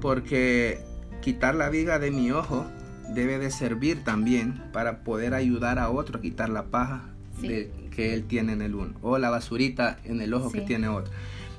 Porque 0.01 0.81
quitar 1.23 1.55
la 1.55 1.71
viga 1.71 1.99
de 1.99 2.11
mi 2.11 2.31
ojo 2.31 2.67
debe 3.15 3.39
de 3.39 3.51
servir 3.51 4.05
también 4.05 4.63
para 4.73 4.99
poder 5.05 5.33
ayudar 5.33 5.79
a 5.79 5.91
otro 5.91 6.19
a 6.19 6.21
quitar 6.21 6.51
la 6.51 6.65
paja 6.65 7.09
que 7.41 8.15
él 8.15 8.25
tiene 8.25 8.53
en 8.53 8.63
el 8.63 8.75
uno 8.75 8.95
o 9.03 9.19
la 9.19 9.31
basurita 9.31 9.99
en 10.05 10.21
el 10.21 10.35
ojo 10.35 10.51
que 10.51 10.61
tiene 10.61 10.89
otro. 10.89 11.13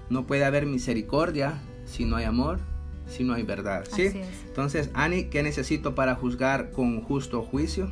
No 0.10 0.26
puede 0.28 0.45
haber 0.45 0.65
misericordia 0.65 1.60
si 1.86 2.06
no 2.06 2.15
hay 2.15 2.26
amor, 2.26 2.60
si 3.08 3.23
no 3.23 3.34
hay 3.34 3.43
verdad. 3.43 3.86
¿sí? 3.91 4.12
Entonces, 4.47 4.89
Ani, 4.93 5.26
¿qué 5.26 5.43
necesito 5.43 5.95
para 5.95 6.15
juzgar 6.15 6.71
con 6.71 7.02
justo 7.02 7.41
juicio? 7.41 7.91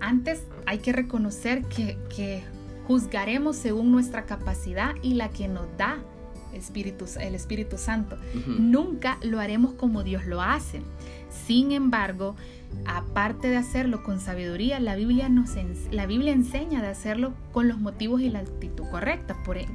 Antes 0.00 0.44
hay 0.66 0.78
que 0.78 0.92
reconocer 0.92 1.64
que, 1.64 1.96
que 2.14 2.42
juzgaremos 2.86 3.56
según 3.56 3.92
nuestra 3.92 4.24
capacidad 4.24 4.94
y 5.02 5.14
la 5.14 5.30
que 5.30 5.48
nos 5.48 5.66
da 5.76 5.98
Espíritu, 6.52 7.06
el 7.20 7.34
Espíritu 7.34 7.78
Santo. 7.78 8.16
Nunca 8.46 9.18
lo 9.22 9.40
haremos 9.40 9.74
como 9.74 10.02
Dios 10.02 10.26
lo 10.26 10.42
hace. 10.42 10.82
Sin 11.46 11.72
embargo, 11.72 12.36
aparte 12.86 13.48
de 13.48 13.56
hacerlo 13.56 14.02
con 14.02 14.20
sabiduría, 14.20 14.80
la 14.80 14.96
Biblia, 14.96 15.28
nos, 15.28 15.50
la 15.90 16.06
Biblia 16.06 16.32
enseña 16.32 16.82
de 16.82 16.88
hacerlo 16.88 17.32
con 17.52 17.68
los 17.68 17.78
motivos 17.78 18.20
y 18.20 18.30
la 18.30 18.40
actitud 18.40 18.84
correcta. 18.90 19.36
Por, 19.44 19.58
e, 19.58 19.66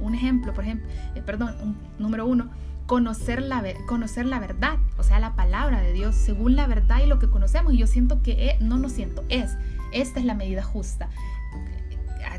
un 0.00 0.14
ejemplo, 0.14 0.52
por 0.52 0.64
ejemplo, 0.64 0.88
eh, 1.14 1.22
perdón, 1.22 1.54
un, 1.62 1.76
número 1.98 2.26
uno, 2.26 2.50
conocer 2.86 3.40
la, 3.42 3.62
conocer 3.86 4.26
la 4.26 4.40
verdad, 4.40 4.78
o 4.98 5.02
sea, 5.02 5.20
la 5.20 5.34
palabra 5.34 5.80
de 5.80 5.92
Dios 5.92 6.14
según 6.14 6.56
la 6.56 6.66
verdad 6.66 7.00
y 7.02 7.06
lo 7.06 7.18
que 7.18 7.28
conocemos. 7.28 7.74
Y 7.74 7.78
yo 7.78 7.86
siento 7.86 8.22
que, 8.22 8.32
eh, 8.32 8.58
no 8.60 8.78
lo 8.78 8.88
siento, 8.88 9.24
es, 9.28 9.56
esta 9.92 10.20
es 10.20 10.26
la 10.26 10.34
medida 10.34 10.62
justa. 10.62 11.08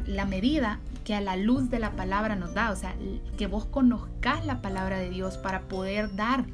La 0.08 0.26
medida 0.26 0.80
que 1.04 1.16
a 1.16 1.22
la 1.22 1.36
luz 1.36 1.70
de 1.70 1.80
la 1.80 1.92
palabra 1.92 2.36
nos 2.36 2.54
da, 2.54 2.72
o 2.72 2.76
sea, 2.76 2.96
que 3.38 3.48
vos 3.48 3.66
conozcas 3.66 4.46
la 4.46 4.62
palabra 4.62 4.98
de 4.98 5.10
Dios 5.10 5.38
para 5.38 5.62
poder 5.62 6.16
dar 6.16 6.46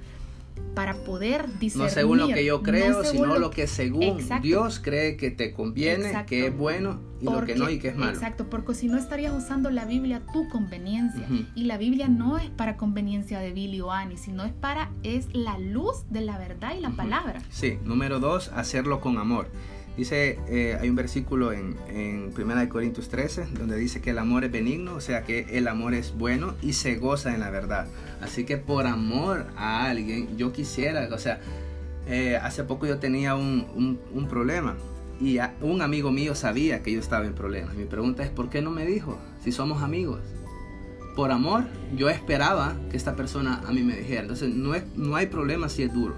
para 0.73 0.93
poder 0.93 1.47
discernir. 1.59 1.89
No 1.89 1.93
según 1.93 2.17
lo 2.19 2.27
que 2.27 2.45
yo 2.45 2.61
creo, 2.61 3.03
sino 3.03 3.37
lo, 3.37 3.49
que 3.49 3.67
según 3.67 4.17
Dios 4.41 4.79
cree 4.79 5.17
que 5.17 5.31
te 5.31 5.51
conviene, 5.51 6.25
que 6.25 6.47
es 6.47 6.57
bueno 6.57 6.99
y 7.19 7.25
lo 7.25 7.43
que 7.43 7.55
no 7.55 7.69
y 7.69 7.79
que 7.79 7.89
es 7.89 7.95
malo. 7.97 8.11
Exacto, 8.11 8.49
porque 8.49 8.73
si 8.75 8.87
no 8.87 8.97
estarías 8.97 9.33
usando 9.33 9.69
la 9.71 9.85
Biblia 9.85 10.17
a 10.17 10.31
tu 10.31 10.47
conveniencia. 10.47 11.27
Y 11.55 11.65
la 11.65 11.77
Biblia 11.77 12.07
no 12.07 12.37
es 12.37 12.49
para 12.51 12.77
conveniencia 12.77 13.39
de 13.39 13.51
Billy 13.51 13.81
o 13.81 13.91
Annie, 13.91 14.17
sino 14.17 14.45
es 14.45 14.53
para, 14.53 14.89
es 15.03 15.27
la 15.33 15.57
luz 15.57 16.05
de 16.09 16.21
la 16.21 16.37
verdad 16.37 16.73
y 16.77 16.81
la 16.81 16.91
palabra. 16.91 17.41
Sí, 17.49 17.77
número 17.83 18.19
dos, 18.19 18.49
hacerlo 18.53 19.01
con 19.01 19.17
amor. 19.17 19.49
Dice, 19.99 20.39
eh, 20.47 20.77
hay 20.79 20.87
un 20.87 20.95
versículo 20.95 21.51
en, 21.51 21.75
en 21.89 22.31
1 22.33 22.69
Corintios 22.69 23.09
13 23.09 23.47
donde 23.51 23.75
dice 23.75 23.99
que 23.99 24.11
el 24.11 24.17
amor 24.17 24.45
es 24.45 24.51
benigno, 24.51 24.95
o 24.95 25.01
sea 25.01 25.25
que 25.25 25.45
el 25.51 25.67
amor 25.67 25.93
es 25.93 26.17
bueno 26.17 26.55
y 26.61 26.71
se 26.71 26.95
goza 26.95 27.33
en 27.33 27.41
la 27.41 27.49
verdad. 27.49 27.85
Así 28.21 28.45
que 28.45 28.55
por 28.55 28.87
amor 28.87 29.47
a 29.57 29.89
alguien, 29.89 30.37
yo 30.37 30.53
quisiera, 30.53 31.09
o 31.13 31.17
sea, 31.17 31.41
eh, 32.07 32.37
hace 32.41 32.63
poco 32.63 32.85
yo 32.85 32.99
tenía 32.99 33.35
un, 33.35 33.99
un, 34.13 34.27
problema 34.29 34.77
y 35.19 35.37
un 35.59 35.81
amigo 35.81 36.13
mío 36.13 36.33
sabía 36.33 36.81
que 36.81 36.93
yo 36.93 37.01
estaba 37.01 37.25
en 37.25 37.33
problemas. 37.33 37.75
Mi 37.75 37.83
pregunta 37.83 38.23
es, 38.23 38.29
¿por 38.29 38.49
qué 38.49 38.61
no 38.61 38.71
me 38.71 38.85
dijo 38.85 39.19
si 39.43 39.51
somos 39.51 39.83
amigos? 39.83 40.21
Por 41.13 41.29
amor, 41.29 41.65
yo 41.97 42.07
esperaba 42.07 42.77
que 42.89 42.95
esta 42.95 43.17
persona 43.17 43.61
a 43.67 43.73
mí 43.73 43.83
me 43.83 43.97
dijera. 43.97 44.21
Entonces, 44.21 44.55
no, 44.55 44.75
es, 44.75 44.83
no 44.95 45.17
hay 45.17 45.25
problema 45.25 45.67
si 45.67 45.83
es 45.83 45.93
duro. 45.93 46.15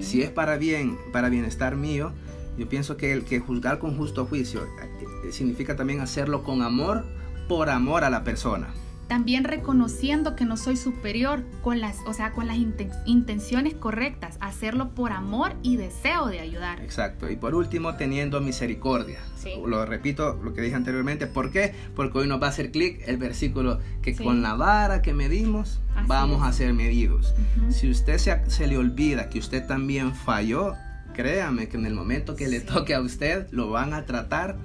Si 0.00 0.22
es 0.22 0.30
para 0.30 0.56
bien, 0.56 0.98
para 1.12 1.28
bienestar 1.28 1.76
mío, 1.76 2.12
yo 2.56 2.68
pienso 2.68 2.96
que 2.96 3.12
el 3.12 3.24
que 3.24 3.40
juzgar 3.40 3.78
con 3.78 3.96
justo 3.96 4.26
juicio 4.26 4.62
eh, 4.64 5.32
significa 5.32 5.76
también 5.76 6.00
hacerlo 6.00 6.42
con 6.42 6.62
amor, 6.62 7.04
por 7.48 7.70
amor 7.70 8.04
a 8.04 8.10
la 8.10 8.24
persona. 8.24 8.68
También 9.08 9.44
reconociendo 9.44 10.34
que 10.34 10.46
no 10.46 10.56
soy 10.56 10.76
superior 10.76 11.44
con 11.62 11.80
las, 11.80 11.98
o 12.06 12.14
sea, 12.14 12.32
con 12.32 12.46
las 12.46 12.56
intenciones 13.04 13.74
correctas, 13.74 14.38
hacerlo 14.40 14.90
por 14.94 15.12
amor 15.12 15.52
y 15.62 15.76
deseo 15.76 16.26
de 16.26 16.40
ayudar. 16.40 16.80
Exacto. 16.80 17.30
Y 17.30 17.36
por 17.36 17.54
último, 17.54 17.96
teniendo 17.96 18.40
misericordia. 18.40 19.18
Lo 19.66 19.84
repito, 19.84 20.40
lo 20.42 20.54
que 20.54 20.62
dije 20.62 20.74
anteriormente. 20.74 21.26
¿Por 21.26 21.50
qué? 21.50 21.74
Porque 21.94 22.18
hoy 22.18 22.28
nos 22.28 22.40
va 22.40 22.46
a 22.46 22.50
hacer 22.50 22.70
clic 22.70 23.02
el 23.06 23.18
versículo 23.18 23.78
que 24.00 24.16
con 24.16 24.40
la 24.40 24.54
vara 24.54 25.02
que 25.02 25.12
medimos, 25.12 25.80
vamos 26.06 26.42
a 26.42 26.50
ser 26.54 26.72
medidos. 26.72 27.34
Si 27.68 27.90
usted 27.90 28.16
se, 28.16 28.50
se 28.50 28.66
le 28.66 28.78
olvida 28.78 29.28
que 29.28 29.38
usted 29.38 29.66
también 29.66 30.14
falló, 30.14 30.72
créame 31.14 31.68
que 31.68 31.78
en 31.78 31.86
el 31.86 31.94
momento 31.94 32.36
que 32.36 32.48
le 32.48 32.60
toque 32.60 32.94
a 32.94 33.00
usted, 33.00 33.46
lo 33.50 33.70
van 33.70 33.94
a 33.94 34.04
tratar 34.04 34.58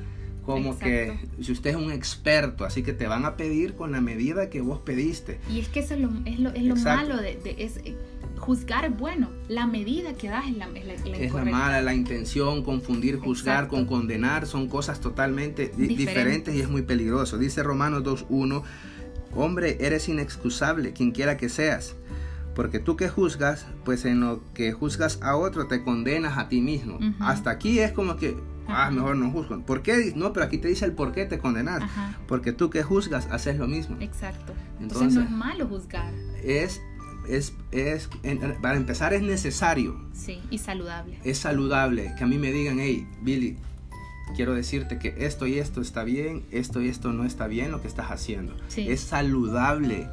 como 0.46 0.80
que 0.80 1.16
si 1.42 1.52
usted 1.52 1.72
es 1.72 1.76
un 1.76 1.92
experto, 1.92 2.66
así 2.66 2.82
que 2.82 2.92
te 2.92 3.08
van 3.08 3.24
a 3.26 3.38
pedir 3.38 3.76
con 3.76 3.92
la 3.92 4.02
medida 4.02 4.50
que 4.50 4.62
vos 4.62 4.80
pediste. 4.80 5.40
Y 5.48 5.60
es 5.60 5.70
que 5.70 5.82
eso 5.82 5.94
es 5.94 6.00
lo, 6.00 6.10
es 6.26 6.40
lo, 6.40 6.50
es 6.50 6.64
lo 6.64 6.76
malo 6.76 7.18
de, 7.18 7.38
es, 7.60 7.78
eh, 7.78 7.96
juzgar 8.38 8.86
es 8.86 8.98
bueno, 8.98 9.30
la 9.48 9.68
medida 9.68 10.14
que 10.14 10.28
das 10.28 10.48
es 10.48 10.58
la, 10.58 10.66
es 10.70 10.86
la, 11.06 11.18
es 11.18 11.34
la 11.34 11.46
mala, 11.46 11.82
la 11.82 11.94
intención, 11.94 12.64
confundir 12.64 13.20
juzgar 13.20 13.68
con 13.68 13.86
condenar, 13.86 14.48
son 14.48 14.68
cosas 14.68 15.00
totalmente 15.00 15.72
diferentes 15.78 16.56
y 16.56 16.62
es 16.62 16.70
muy 16.70 16.82
peligroso. 16.82 17.38
Dice 17.38 17.62
Romanos 17.62 18.04
2.1, 18.04 18.64
hombre, 19.36 19.78
eres 19.82 20.10
inexcusable, 20.10 20.94
quien 20.94 21.12
quiera 21.12 21.38
que 21.38 21.50
seas 21.50 21.96
Porque 22.60 22.80
tú 22.80 22.98
que 22.98 23.08
juzgas, 23.08 23.68
pues 23.86 24.04
en 24.04 24.20
lo 24.20 24.44
que 24.54 24.74
juzgas 24.74 25.20
a 25.22 25.38
otro 25.38 25.68
te 25.68 25.82
condenas 25.82 26.38
a 26.38 26.50
ti 26.50 26.60
mismo. 26.60 26.96
Ujú. 26.98 27.14
Hasta 27.22 27.52
aquí 27.52 27.80
es 27.80 27.94
como 27.94 28.18
que, 28.18 28.36
ah, 28.68 28.92
mejor 28.92 29.16
no 29.16 29.32
juzgo. 29.32 29.62
¿Por 29.62 29.82
qué? 29.82 30.12
No, 30.14 30.34
pero 30.34 30.46
aquí 30.46 30.58
te 30.58 30.68
dice 30.68 30.84
el 30.84 30.92
por 30.92 31.14
qué 31.14 31.26
te 31.26 31.40
condenas. 31.40 31.82
Ajá. 31.84 32.18
Porque 32.28 32.52
tú 32.52 32.70
que 32.70 32.84
juzgas 32.84 33.28
haces 33.32 33.58
lo 33.58 33.70
mismo. 33.70 33.96
Exacto. 34.02 34.52
Entonces, 34.82 35.08
Entonces- 35.08 35.16
no 35.16 35.22
es 35.24 35.32
malo 35.32 35.68
juzgar. 35.68 36.14
Es, 36.44 36.82
es, 37.30 37.54
es, 37.72 38.10
en- 38.24 38.40
para 38.62 38.76
empezar 38.76 39.14
es 39.14 39.22
necesario, 39.22 39.96
Sí, 40.12 40.42
y 40.52 40.58
saludable. 40.58 41.18
es 41.24 41.38
saludable 41.38 42.14
que 42.18 42.26
a 42.26 42.28
mí 42.28 42.38
me 42.38 42.52
digan, 42.52 42.78
hey, 42.82 43.08
Billy, 43.22 43.56
quiero 44.36 44.54
decirte 44.54 45.00
que 45.00 45.16
esto 45.20 45.48
y 45.48 45.60
esto 45.60 45.80
está 45.80 46.04
bien, 46.04 46.44
esto 46.52 46.82
y 46.82 46.90
esto 46.90 47.14
no 47.14 47.24
está 47.24 47.48
bien 47.48 47.72
lo 47.72 47.82
que 47.82 47.88
estás 47.88 48.12
haciendo. 48.12 48.54
Sí. 48.68 48.86
Es 48.90 49.00
saludable. 49.00 50.10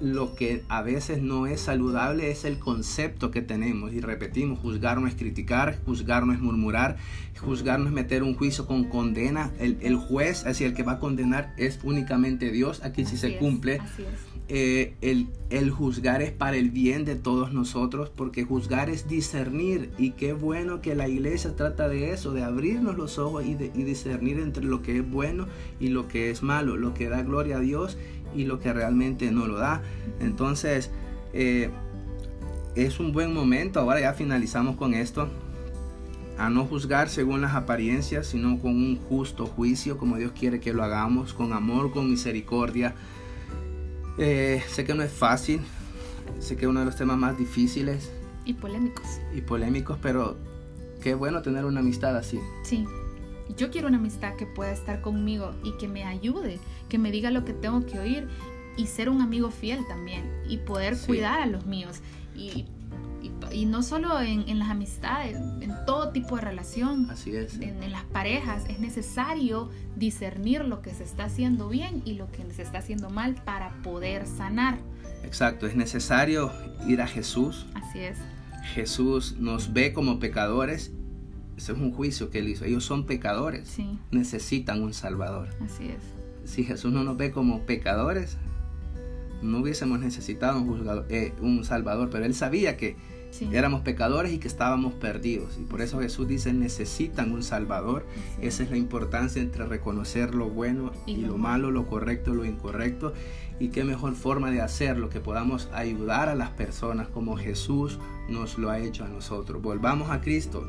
Lo 0.00 0.34
que 0.34 0.62
a 0.68 0.82
veces 0.82 1.22
no 1.22 1.46
es 1.46 1.60
saludable 1.60 2.30
es 2.30 2.44
el 2.44 2.58
concepto 2.58 3.30
que 3.30 3.42
tenemos 3.42 3.92
y 3.92 4.00
repetimos, 4.00 4.58
juzgar 4.58 5.00
no 5.00 5.06
es 5.06 5.14
criticar, 5.14 5.78
juzgar 5.84 6.26
no 6.26 6.32
es 6.32 6.40
murmurar, 6.40 6.96
juzgar 7.40 7.80
no 7.80 7.86
es 7.86 7.92
meter 7.92 8.22
un 8.22 8.34
juicio 8.34 8.66
con 8.66 8.84
condena. 8.84 9.52
El, 9.58 9.78
el 9.80 9.96
juez, 9.96 10.44
decir, 10.44 10.68
el 10.68 10.74
que 10.74 10.82
va 10.82 10.92
a 10.92 10.98
condenar 10.98 11.54
es 11.56 11.78
únicamente 11.82 12.50
Dios, 12.50 12.82
aquí 12.84 13.04
sí 13.04 13.14
Así 13.14 13.16
se 13.18 13.34
es, 13.34 13.38
cumple. 13.38 13.78
Así. 13.78 14.04
Eh, 14.48 14.94
el, 15.00 15.26
el 15.50 15.70
juzgar 15.70 16.22
es 16.22 16.30
para 16.30 16.56
el 16.56 16.70
bien 16.70 17.04
de 17.04 17.16
todos 17.16 17.52
nosotros, 17.52 18.10
porque 18.14 18.44
juzgar 18.44 18.90
es 18.90 19.08
discernir. 19.08 19.90
Y 19.98 20.12
qué 20.12 20.32
bueno 20.32 20.80
que 20.80 20.94
la 20.94 21.08
iglesia 21.08 21.56
trata 21.56 21.88
de 21.88 22.12
eso, 22.12 22.32
de 22.32 22.44
abrirnos 22.44 22.96
los 22.96 23.18
ojos 23.18 23.44
y, 23.44 23.54
de, 23.54 23.72
y 23.74 23.82
discernir 23.82 24.38
entre 24.38 24.64
lo 24.64 24.82
que 24.82 24.98
es 24.98 25.10
bueno 25.10 25.48
y 25.80 25.88
lo 25.88 26.06
que 26.06 26.30
es 26.30 26.42
malo, 26.42 26.76
lo 26.76 26.94
que 26.94 27.08
da 27.08 27.22
gloria 27.22 27.56
a 27.56 27.60
Dios 27.60 27.98
y 28.34 28.44
lo 28.44 28.60
que 28.60 28.72
realmente 28.72 29.30
no 29.30 29.46
lo 29.46 29.56
da. 29.56 29.82
Entonces, 30.20 30.90
eh, 31.32 31.70
es 32.74 33.00
un 33.00 33.12
buen 33.12 33.32
momento, 33.32 33.80
ahora 33.80 34.00
ya 34.00 34.12
finalizamos 34.12 34.76
con 34.76 34.94
esto, 34.94 35.28
a 36.38 36.50
no 36.50 36.66
juzgar 36.66 37.08
según 37.08 37.40
las 37.40 37.54
apariencias, 37.54 38.26
sino 38.26 38.58
con 38.58 38.72
un 38.72 38.96
justo 39.08 39.46
juicio, 39.46 39.96
como 39.96 40.16
Dios 40.18 40.32
quiere 40.38 40.60
que 40.60 40.74
lo 40.74 40.84
hagamos, 40.84 41.32
con 41.32 41.52
amor, 41.54 41.92
con 41.92 42.10
misericordia. 42.10 42.94
Eh, 44.18 44.62
sé 44.68 44.84
que 44.84 44.94
no 44.94 45.02
es 45.02 45.12
fácil, 45.12 45.60
sé 46.38 46.56
que 46.56 46.62
es 46.66 46.68
uno 46.68 46.80
de 46.80 46.86
los 46.86 46.96
temas 46.96 47.16
más 47.18 47.36
difíciles 47.38 48.10
Y 48.44 48.54
polémicos. 48.54 49.06
y 49.34 49.40
polémicos, 49.42 49.98
pero 50.02 50.36
qué 51.02 51.14
bueno 51.14 51.40
tener 51.42 51.64
una 51.64 51.80
amistad 51.80 52.16
así. 52.16 52.38
Sí. 52.64 52.84
Yo 53.56 53.70
quiero 53.70 53.88
una 53.88 53.96
amistad 53.98 54.34
que 54.36 54.44
pueda 54.44 54.72
estar 54.72 55.00
conmigo 55.00 55.52
y 55.62 55.72
que 55.78 55.86
me 55.88 56.04
ayude, 56.04 56.58
que 56.88 56.98
me 56.98 57.10
diga 57.10 57.30
lo 57.30 57.44
que 57.44 57.52
tengo 57.52 57.84
que 57.86 57.98
oír 57.98 58.28
y 58.76 58.86
ser 58.86 59.08
un 59.08 59.22
amigo 59.22 59.50
fiel 59.50 59.86
también 59.88 60.30
y 60.48 60.58
poder 60.58 60.96
Sí. 60.96 61.06
cuidar 61.06 61.40
a 61.40 61.46
los 61.46 61.66
míos. 61.66 62.00
Y, 62.34 62.66
y, 63.22 63.30
y 63.50 63.64
no 63.66 63.82
solo 63.82 64.20
en, 64.20 64.48
en 64.48 64.58
las 64.58 64.68
amistades, 64.70 65.36
en 65.60 65.72
todo 65.86 66.10
tipo 66.10 66.36
de 66.36 66.42
relación, 66.42 67.10
Así 67.10 67.34
es. 67.34 67.54
en, 67.60 67.82
en 67.82 67.90
las 67.92 68.04
parejas, 68.04 68.64
es 68.68 68.78
necesario 68.78 69.70
discernir 69.96 70.64
lo 70.64 70.82
que 70.82 70.92
se 70.92 71.04
está 71.04 71.24
haciendo 71.24 71.68
bien 71.68 72.02
y 72.04 72.14
lo 72.14 72.30
que 72.30 72.44
se 72.52 72.62
está 72.62 72.78
haciendo 72.78 73.08
mal 73.10 73.34
para 73.44 73.70
poder 73.82 74.26
sanar. 74.26 74.78
Exacto, 75.24 75.66
es 75.66 75.74
necesario 75.74 76.52
ir 76.86 77.00
a 77.00 77.06
Jesús. 77.06 77.66
Así 77.74 77.98
es. 78.00 78.18
Jesús 78.74 79.36
nos 79.38 79.72
ve 79.72 79.92
como 79.92 80.18
pecadores. 80.20 80.92
Ese 81.56 81.72
es 81.72 81.78
un 81.78 81.90
juicio 81.92 82.30
que 82.30 82.40
él 82.40 82.48
hizo. 82.48 82.64
Ellos 82.66 82.84
son 82.84 83.06
pecadores. 83.06 83.66
Sí, 83.68 83.98
Necesitan 84.10 84.82
un 84.82 84.92
Salvador. 84.92 85.48
así 85.64 85.84
es. 85.88 86.02
Si 86.46 86.64
Jesús 86.64 86.92
no 86.92 87.04
nos 87.04 87.16
ve 87.16 87.30
como 87.30 87.66
pecadores, 87.66 88.36
no 89.42 89.58
hubiésemos 89.58 90.00
necesitado 90.00 90.60
un, 90.60 91.04
eh, 91.08 91.32
un 91.40 91.64
Salvador. 91.64 92.08
Pero 92.10 92.24
él 92.24 92.34
sabía 92.34 92.76
que 92.76 92.96
Sí. 93.30 93.48
éramos 93.52 93.82
pecadores 93.82 94.32
y 94.32 94.38
que 94.38 94.48
estábamos 94.48 94.94
perdidos. 94.94 95.58
Y 95.60 95.64
por 95.64 95.82
eso 95.82 96.00
Jesús 96.00 96.26
dice, 96.26 96.52
necesitan 96.54 97.32
un 97.32 97.42
Salvador. 97.42 98.06
Esa 98.40 98.62
es 98.62 98.70
la 98.70 98.78
importancia 98.78 99.42
entre 99.42 99.66
reconocer 99.66 100.34
lo 100.34 100.48
bueno 100.48 100.92
y, 101.04 101.12
Y 101.12 101.16
lo 101.16 101.32
lo 101.32 101.38
malo, 101.38 101.70
lo 101.70 101.86
correcto, 101.86 102.32
lo 102.34 102.44
incorrecto. 102.46 103.12
Y 103.58 103.68
qué 103.68 103.84
mejor 103.84 104.14
forma 104.14 104.50
de 104.50 104.60
hacerlo 104.62 105.08
que 105.10 105.20
podamos 105.20 105.68
ayudar 105.74 106.28
a 106.28 106.34
las 106.34 106.50
personas 106.50 107.08
como 107.08 107.36
Jesús 107.36 107.98
nos 108.28 108.58
lo 108.58 108.70
ha 108.70 108.78
hecho 108.78 109.04
a 109.04 109.08
nosotros. 109.08 109.60
Volvamos 109.60 110.10
a 110.10 110.20
Cristo, 110.20 110.66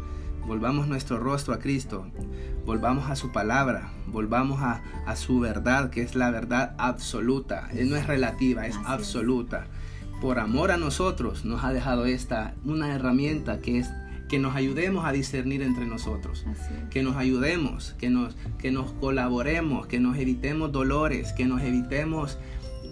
volvamos 0.47 0.87
nuestro 0.87 1.19
rostro 1.19 1.53
a 1.53 1.59
Cristo, 1.59 2.07
volvamos 2.65 3.09
a 3.09 3.15
su 3.15 3.31
palabra, 3.31 3.91
volvamos 4.07 4.61
a, 4.61 4.81
a 5.05 5.15
su 5.15 5.39
verdad, 5.39 5.89
que 5.89 6.01
es 6.01 6.15
la 6.15 6.31
verdad 6.31 6.73
absoluta. 6.77 7.69
Eh, 7.73 7.85
No 7.85 7.95
es 7.95 8.07
relativa, 8.07 8.65
es 8.65 8.75
Así 8.75 8.83
es. 8.83 8.89
absoluta. 8.89 9.67
Por 10.21 10.39
amor 10.39 10.71
a 10.71 10.77
nosotros 10.77 11.45
nos 11.45 11.63
ha 11.63 11.71
dejado 11.71 12.05
esta, 12.05 12.55
una 12.65 12.93
herramienta 12.95 13.59
que 13.59 13.79
es 13.79 13.89
que 14.29 14.39
nos 14.39 14.55
ayudemos 14.57 15.05
a 15.05 15.13
discernir 15.13 15.61
entre 15.61 15.85
nosotros 15.85 16.45
es. 16.51 16.89
que 16.89 17.01
nos 17.01 17.15
ayudemos, 17.15 17.95
que 17.97 18.09
nos, 18.09 18.35
que 18.57 18.71
nos 18.71 18.91
colaboremos, 18.93 19.87
que 19.87 20.01
nos 20.01 20.17
evitemos 20.17 20.71
dolores, 20.73 21.31
que 21.31 21.45
nos 21.45 21.61
evitemos 21.61 22.37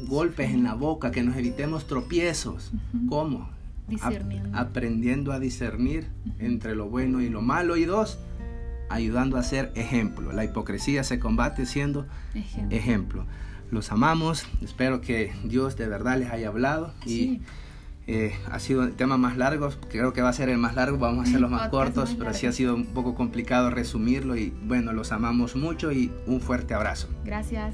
golpes 0.07 0.51
en 0.51 0.63
la 0.63 0.75
boca, 0.75 1.11
que 1.11 1.23
nos 1.23 1.35
evitemos 1.35 1.87
tropiezos. 1.87 2.71
¿Cómo? 3.09 3.49
Ap- 4.01 4.13
aprendiendo 4.53 5.31
a 5.31 5.39
discernir 5.39 6.07
entre 6.39 6.75
lo 6.75 6.89
bueno 6.89 7.21
y 7.21 7.29
lo 7.29 7.41
malo. 7.41 7.77
Y 7.77 7.85
dos, 7.85 8.17
ayudando 8.89 9.37
a 9.37 9.43
ser 9.43 9.71
ejemplo. 9.75 10.31
La 10.31 10.43
hipocresía 10.43 11.03
se 11.03 11.19
combate 11.19 11.65
siendo 11.65 12.05
Ejemplo. 12.33 12.75
ejemplo. 12.77 13.25
Los 13.71 13.91
amamos, 13.91 14.45
espero 14.61 15.01
que 15.01 15.33
Dios 15.43 15.75
de 15.75 15.87
verdad 15.87 16.17
les 16.19 16.29
haya 16.31 16.49
hablado 16.49 16.93
y 17.03 17.07
Sí. 17.09 17.41
eh, 18.07 18.33
ha 18.51 18.59
sido 18.59 18.83
el 18.83 18.93
tema 18.93 19.17
más 19.17 19.37
largo, 19.37 19.69
creo 19.89 20.13
que 20.13 20.21
va 20.21 20.29
a 20.29 20.33
ser 20.33 20.49
el 20.49 20.59
más 20.59 20.75
largo, 20.75 20.99
vamos 20.99 21.25
a 21.25 21.29
hacer 21.29 21.41
los 21.41 21.49
más 21.49 21.69
cortos, 21.69 22.09
más 22.11 22.15
pero 22.19 22.33
sí 22.35 22.45
ha 22.45 22.51
sido 22.51 22.75
un 22.75 22.85
poco 22.85 23.15
complicado 23.15 23.71
resumirlo 23.71 24.35
y 24.37 24.53
bueno, 24.67 24.93
los 24.93 25.11
amamos 25.11 25.55
mucho 25.55 25.91
y 25.91 26.11
un 26.27 26.39
fuerte 26.41 26.75
abrazo. 26.75 27.09
Gracias. 27.25 27.73